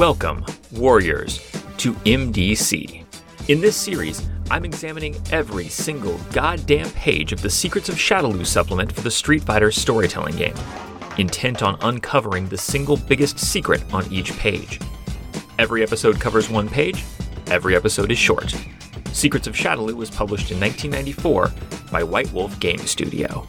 Welcome, 0.00 0.46
Warriors, 0.72 1.40
to 1.76 1.92
MDC. 1.92 3.04
In 3.48 3.60
this 3.60 3.76
series, 3.76 4.26
I'm 4.50 4.64
examining 4.64 5.14
every 5.30 5.68
single 5.68 6.16
goddamn 6.32 6.88
page 6.92 7.32
of 7.32 7.42
the 7.42 7.50
Secrets 7.50 7.90
of 7.90 7.96
Shadaloo 7.96 8.46
supplement 8.46 8.90
for 8.90 9.02
the 9.02 9.10
Street 9.10 9.42
Fighter 9.42 9.70
storytelling 9.70 10.36
game, 10.36 10.54
intent 11.18 11.62
on 11.62 11.76
uncovering 11.82 12.48
the 12.48 12.56
single 12.56 12.96
biggest 12.96 13.38
secret 13.38 13.84
on 13.92 14.10
each 14.10 14.32
page. 14.38 14.80
Every 15.58 15.82
episode 15.82 16.18
covers 16.18 16.48
one 16.48 16.70
page, 16.70 17.04
every 17.48 17.76
episode 17.76 18.10
is 18.10 18.16
short. 18.16 18.54
Secrets 19.12 19.48
of 19.48 19.54
Shadaloo 19.54 19.92
was 19.92 20.08
published 20.08 20.50
in 20.50 20.58
1994 20.58 21.52
by 21.92 22.02
White 22.02 22.32
Wolf 22.32 22.58
Game 22.58 22.78
Studio. 22.78 23.46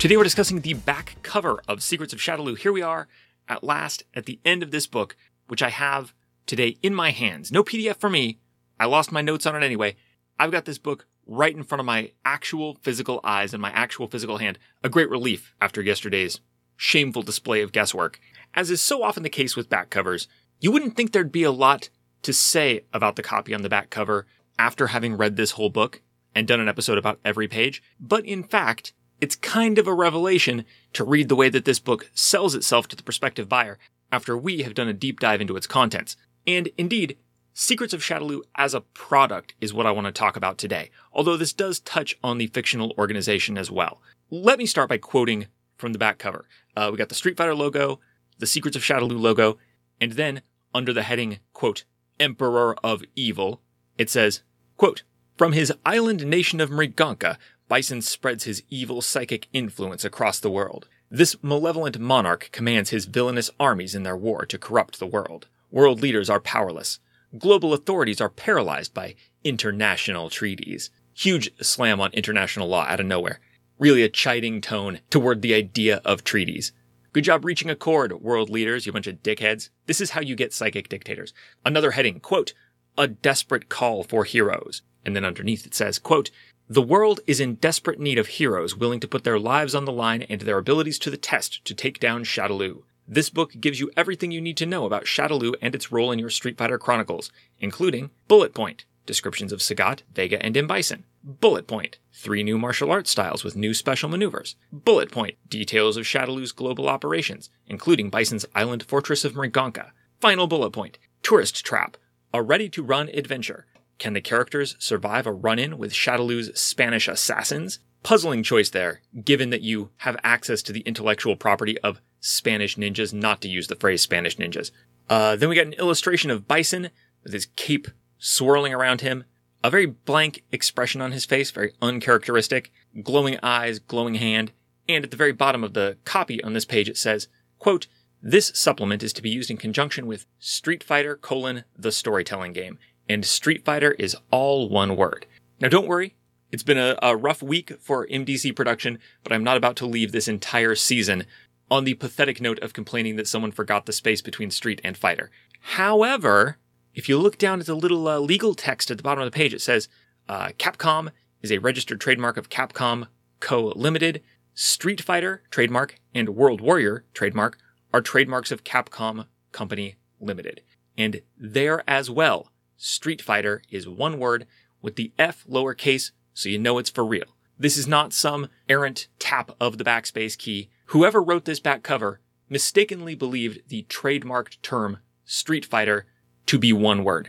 Today 0.00 0.16
we're 0.16 0.24
discussing 0.24 0.62
the 0.62 0.74
back 0.74 1.14
cover 1.22 1.62
of 1.68 1.84
Secrets 1.84 2.12
of 2.12 2.18
Shadaloo. 2.18 2.58
Here 2.58 2.72
we 2.72 2.82
are, 2.82 3.06
at 3.50 3.64
last, 3.64 4.04
at 4.14 4.24
the 4.24 4.40
end 4.44 4.62
of 4.62 4.70
this 4.70 4.86
book, 4.86 5.16
which 5.48 5.62
I 5.62 5.68
have 5.68 6.14
today 6.46 6.78
in 6.82 6.94
my 6.94 7.10
hands. 7.10 7.52
No 7.52 7.62
PDF 7.62 7.96
for 7.96 8.08
me. 8.08 8.38
I 8.78 8.86
lost 8.86 9.12
my 9.12 9.20
notes 9.20 9.44
on 9.44 9.54
it 9.54 9.64
anyway. 9.64 9.96
I've 10.38 10.52
got 10.52 10.64
this 10.64 10.78
book 10.78 11.06
right 11.26 11.54
in 11.54 11.64
front 11.64 11.80
of 11.80 11.86
my 11.86 12.12
actual 12.24 12.78
physical 12.82 13.20
eyes 13.22 13.52
and 13.52 13.60
my 13.60 13.70
actual 13.72 14.08
physical 14.08 14.38
hand. 14.38 14.58
A 14.82 14.88
great 14.88 15.10
relief 15.10 15.54
after 15.60 15.82
yesterday's 15.82 16.40
shameful 16.76 17.22
display 17.22 17.60
of 17.60 17.72
guesswork. 17.72 18.18
As 18.54 18.70
is 18.70 18.80
so 18.80 19.02
often 19.02 19.22
the 19.22 19.28
case 19.28 19.54
with 19.54 19.68
back 19.68 19.90
covers, 19.90 20.28
you 20.60 20.72
wouldn't 20.72 20.96
think 20.96 21.12
there'd 21.12 21.30
be 21.30 21.42
a 21.42 21.50
lot 21.50 21.90
to 22.22 22.32
say 22.32 22.82
about 22.92 23.16
the 23.16 23.22
copy 23.22 23.54
on 23.54 23.62
the 23.62 23.68
back 23.68 23.90
cover 23.90 24.26
after 24.58 24.88
having 24.88 25.16
read 25.16 25.36
this 25.36 25.52
whole 25.52 25.70
book 25.70 26.02
and 26.34 26.46
done 26.46 26.60
an 26.60 26.68
episode 26.68 26.98
about 26.98 27.20
every 27.24 27.48
page. 27.48 27.82
But 27.98 28.24
in 28.24 28.44
fact, 28.44 28.92
it's 29.20 29.36
kind 29.36 29.78
of 29.78 29.86
a 29.86 29.94
revelation 29.94 30.64
to 30.94 31.04
read 31.04 31.28
the 31.28 31.36
way 31.36 31.48
that 31.48 31.64
this 31.64 31.78
book 31.78 32.10
sells 32.14 32.54
itself 32.54 32.88
to 32.88 32.96
the 32.96 33.02
prospective 33.02 33.48
buyer 33.48 33.78
after 34.10 34.36
we 34.36 34.62
have 34.62 34.74
done 34.74 34.88
a 34.88 34.92
deep 34.92 35.20
dive 35.20 35.40
into 35.40 35.56
its 35.56 35.66
contents. 35.66 36.16
And 36.46 36.70
indeed, 36.78 37.16
Secrets 37.52 37.92
of 37.92 38.00
Shadaloo 38.00 38.42
as 38.56 38.74
a 38.74 38.80
product 38.80 39.54
is 39.60 39.74
what 39.74 39.86
I 39.86 39.90
want 39.90 40.06
to 40.06 40.12
talk 40.12 40.36
about 40.36 40.56
today, 40.56 40.90
although 41.12 41.36
this 41.36 41.52
does 41.52 41.80
touch 41.80 42.16
on 42.22 42.38
the 42.38 42.46
fictional 42.46 42.94
organization 42.96 43.58
as 43.58 43.70
well. 43.70 44.00
Let 44.30 44.58
me 44.58 44.66
start 44.66 44.88
by 44.88 44.98
quoting 44.98 45.46
from 45.76 45.92
the 45.92 45.98
back 45.98 46.18
cover. 46.18 46.46
Uh, 46.76 46.88
we 46.90 46.98
got 46.98 47.08
the 47.08 47.14
Street 47.14 47.36
Fighter 47.36 47.54
logo, 47.54 48.00
the 48.38 48.46
Secrets 48.46 48.76
of 48.76 48.82
Shadaloo 48.82 49.20
logo, 49.20 49.58
and 50.00 50.12
then 50.12 50.42
under 50.74 50.92
the 50.92 51.02
heading, 51.02 51.40
quote, 51.52 51.84
Emperor 52.18 52.76
of 52.84 53.02
Evil, 53.16 53.60
it 53.98 54.08
says, 54.08 54.42
quote, 54.76 55.02
From 55.36 55.52
his 55.52 55.72
island 55.84 56.24
nation 56.26 56.60
of 56.60 56.70
Mriganka, 56.70 57.36
Bison 57.70 58.02
spreads 58.02 58.42
his 58.42 58.64
evil 58.68 59.00
psychic 59.00 59.46
influence 59.52 60.04
across 60.04 60.40
the 60.40 60.50
world. 60.50 60.88
This 61.08 61.36
malevolent 61.40 62.00
monarch 62.00 62.48
commands 62.50 62.90
his 62.90 63.04
villainous 63.04 63.48
armies 63.60 63.94
in 63.94 64.02
their 64.02 64.16
war 64.16 64.44
to 64.46 64.58
corrupt 64.58 64.98
the 64.98 65.06
world. 65.06 65.46
World 65.70 66.02
leaders 66.02 66.28
are 66.28 66.40
powerless. 66.40 66.98
Global 67.38 67.72
authorities 67.72 68.20
are 68.20 68.28
paralyzed 68.28 68.92
by 68.92 69.14
international 69.44 70.30
treaties. 70.30 70.90
Huge 71.14 71.48
slam 71.64 72.00
on 72.00 72.10
international 72.10 72.66
law 72.66 72.86
out 72.88 72.98
of 72.98 73.06
nowhere. 73.06 73.38
Really 73.78 74.02
a 74.02 74.08
chiding 74.08 74.60
tone 74.60 74.98
toward 75.08 75.40
the 75.40 75.54
idea 75.54 76.02
of 76.04 76.24
treaties. 76.24 76.72
Good 77.12 77.22
job 77.22 77.44
reaching 77.44 77.70
accord, 77.70 78.20
world 78.20 78.50
leaders, 78.50 78.84
you 78.84 78.92
bunch 78.92 79.06
of 79.06 79.22
dickheads. 79.22 79.68
This 79.86 80.00
is 80.00 80.10
how 80.10 80.22
you 80.22 80.34
get 80.34 80.52
psychic 80.52 80.88
dictators. 80.88 81.32
Another 81.64 81.92
heading, 81.92 82.18
quote, 82.18 82.52
a 82.98 83.06
desperate 83.06 83.68
call 83.68 84.02
for 84.02 84.24
heroes. 84.24 84.82
And 85.04 85.16
then 85.16 85.24
underneath 85.24 85.66
it 85.66 85.74
says, 85.74 85.98
quote, 85.98 86.30
the 86.70 86.80
world 86.80 87.18
is 87.26 87.40
in 87.40 87.56
desperate 87.56 87.98
need 87.98 88.16
of 88.16 88.28
heroes 88.28 88.76
willing 88.76 89.00
to 89.00 89.08
put 89.08 89.24
their 89.24 89.40
lives 89.40 89.74
on 89.74 89.86
the 89.86 89.92
line 89.92 90.22
and 90.22 90.42
their 90.42 90.58
abilities 90.58 91.00
to 91.00 91.10
the 91.10 91.16
test 91.16 91.64
to 91.64 91.74
take 91.74 91.98
down 91.98 92.22
Shadaloo. 92.22 92.84
This 93.08 93.28
book 93.28 93.54
gives 93.60 93.80
you 93.80 93.90
everything 93.96 94.30
you 94.30 94.40
need 94.40 94.56
to 94.58 94.66
know 94.66 94.86
about 94.86 95.04
Shadaloo 95.04 95.54
and 95.60 95.74
its 95.74 95.90
role 95.90 96.12
in 96.12 96.20
your 96.20 96.30
Street 96.30 96.56
Fighter 96.56 96.78
Chronicles, 96.78 97.32
including 97.58 98.10
bullet 98.28 98.54
point, 98.54 98.84
descriptions 99.04 99.52
of 99.52 99.58
Sagat, 99.58 100.02
Vega, 100.14 100.40
and 100.40 100.56
M. 100.56 100.68
Bison. 100.68 101.02
Bullet 101.24 101.66
point, 101.66 101.98
three 102.12 102.44
new 102.44 102.56
martial 102.56 102.92
arts 102.92 103.10
styles 103.10 103.42
with 103.42 103.56
new 103.56 103.74
special 103.74 104.08
maneuvers. 104.08 104.54
Bullet 104.70 105.10
point, 105.10 105.38
details 105.48 105.96
of 105.96 106.04
Shadaloo's 106.04 106.52
global 106.52 106.88
operations, 106.88 107.50
including 107.66 108.10
Bison's 108.10 108.46
island 108.54 108.84
fortress 108.84 109.24
of 109.24 109.32
Mriganka. 109.32 109.90
Final 110.20 110.46
bullet 110.46 110.70
point, 110.70 110.98
tourist 111.20 111.66
trap, 111.66 111.96
a 112.32 112.40
ready 112.40 112.68
to 112.68 112.84
run 112.84 113.08
adventure. 113.08 113.66
Can 114.00 114.14
the 114.14 114.22
characters 114.22 114.76
survive 114.78 115.26
a 115.26 115.32
run 115.32 115.58
in 115.58 115.76
with 115.76 115.92
Shadaloo's 115.92 116.58
Spanish 116.58 117.06
assassins? 117.06 117.80
Puzzling 118.02 118.42
choice 118.42 118.70
there, 118.70 119.02
given 119.22 119.50
that 119.50 119.60
you 119.60 119.90
have 119.98 120.16
access 120.24 120.62
to 120.62 120.72
the 120.72 120.80
intellectual 120.80 121.36
property 121.36 121.78
of 121.80 122.00
Spanish 122.18 122.76
ninjas, 122.76 123.12
not 123.12 123.42
to 123.42 123.48
use 123.48 123.66
the 123.66 123.76
phrase 123.76 124.00
Spanish 124.00 124.38
ninjas. 124.38 124.70
Uh, 125.10 125.36
then 125.36 125.50
we 125.50 125.54
got 125.54 125.66
an 125.66 125.74
illustration 125.74 126.30
of 126.30 126.48
Bison 126.48 126.88
with 127.22 127.34
his 127.34 127.48
cape 127.56 127.88
swirling 128.18 128.72
around 128.72 129.02
him, 129.02 129.24
a 129.62 129.68
very 129.68 129.84
blank 129.84 130.44
expression 130.50 131.02
on 131.02 131.12
his 131.12 131.26
face, 131.26 131.50
very 131.50 131.74
uncharacteristic, 131.82 132.72
glowing 133.02 133.38
eyes, 133.42 133.78
glowing 133.78 134.14
hand, 134.14 134.50
and 134.88 135.04
at 135.04 135.10
the 135.10 135.16
very 135.16 135.32
bottom 135.32 135.62
of 135.62 135.74
the 135.74 135.98
copy 136.06 136.42
on 136.42 136.54
this 136.54 136.64
page 136.64 136.88
it 136.88 136.96
says, 136.96 137.28
quote, 137.58 137.86
this 138.22 138.52
supplement 138.54 139.02
is 139.02 139.12
to 139.14 139.22
be 139.22 139.30
used 139.30 139.50
in 139.50 139.56
conjunction 139.56 140.06
with 140.06 140.26
Street 140.38 140.84
Fighter 140.84 141.16
colon 141.16 141.64
the 141.76 141.92
storytelling 141.92 142.52
game 142.52 142.78
and 143.10 143.24
Street 143.24 143.64
Fighter 143.64 143.90
is 143.98 144.16
all 144.30 144.68
one 144.68 144.94
word. 144.94 145.26
Now 145.60 145.66
don't 145.66 145.88
worry, 145.88 146.14
it's 146.52 146.62
been 146.62 146.78
a, 146.78 146.96
a, 147.02 147.16
rough 147.16 147.42
week 147.42 147.72
for 147.80 148.06
MDC 148.06 148.54
production, 148.54 149.00
but 149.24 149.32
I'm 149.32 149.42
not 149.42 149.56
about 149.56 149.74
to 149.76 149.86
leave 149.86 150.12
this 150.12 150.28
entire 150.28 150.76
season 150.76 151.26
on 151.72 151.82
the 151.82 151.94
pathetic 151.94 152.40
note 152.40 152.60
of 152.60 152.72
complaining 152.72 153.16
that 153.16 153.26
someone 153.26 153.50
forgot 153.50 153.86
the 153.86 153.92
space 153.92 154.22
between 154.22 154.52
Street 154.52 154.80
and 154.84 154.96
Fighter. 154.96 155.28
However, 155.60 156.58
if 156.94 157.08
you 157.08 157.18
look 157.18 157.36
down 157.36 157.58
at 157.58 157.66
the 157.66 157.74
little 157.74 158.06
uh, 158.06 158.20
legal 158.20 158.54
text 158.54 158.92
at 158.92 158.96
the 158.96 159.02
bottom 159.02 159.22
of 159.24 159.26
the 159.26 159.36
page, 159.36 159.52
it 159.52 159.60
says 159.60 159.88
uh, 160.28 160.50
Capcom 160.56 161.10
is 161.42 161.50
a 161.50 161.58
registered 161.58 162.00
trademark 162.00 162.36
of 162.36 162.48
Capcom 162.48 163.08
Co. 163.40 163.72
Limited. 163.74 164.22
Street 164.54 165.00
Fighter 165.00 165.42
trademark 165.50 165.96
and 166.14 166.36
World 166.36 166.60
Warrior 166.60 167.04
trademark 167.12 167.58
are 167.92 168.02
trademarks 168.02 168.52
of 168.52 168.62
Capcom 168.62 169.26
Company 169.50 169.96
Limited. 170.20 170.62
And 170.96 171.22
there 171.36 171.82
as 171.88 172.08
well 172.08 172.50
Street 172.82 173.20
Fighter 173.20 173.60
is 173.68 173.86
one 173.86 174.18
word 174.18 174.46
with 174.80 174.96
the 174.96 175.12
F 175.18 175.44
lowercase 175.46 176.12
so 176.32 176.48
you 176.48 176.58
know 176.58 176.78
it's 176.78 176.88
for 176.88 177.04
real. 177.04 177.36
This 177.58 177.76
is 177.76 177.86
not 177.86 178.14
some 178.14 178.48
errant 178.70 179.06
tap 179.18 179.50
of 179.60 179.76
the 179.76 179.84
backspace 179.84 180.38
key. 180.38 180.70
Whoever 180.86 181.22
wrote 181.22 181.44
this 181.44 181.60
back 181.60 181.82
cover 181.82 182.20
mistakenly 182.48 183.14
believed 183.14 183.68
the 183.68 183.84
trademarked 183.90 184.62
term 184.62 184.96
Street 185.26 185.66
Fighter 185.66 186.06
to 186.46 186.58
be 186.58 186.72
one 186.72 187.04
word. 187.04 187.28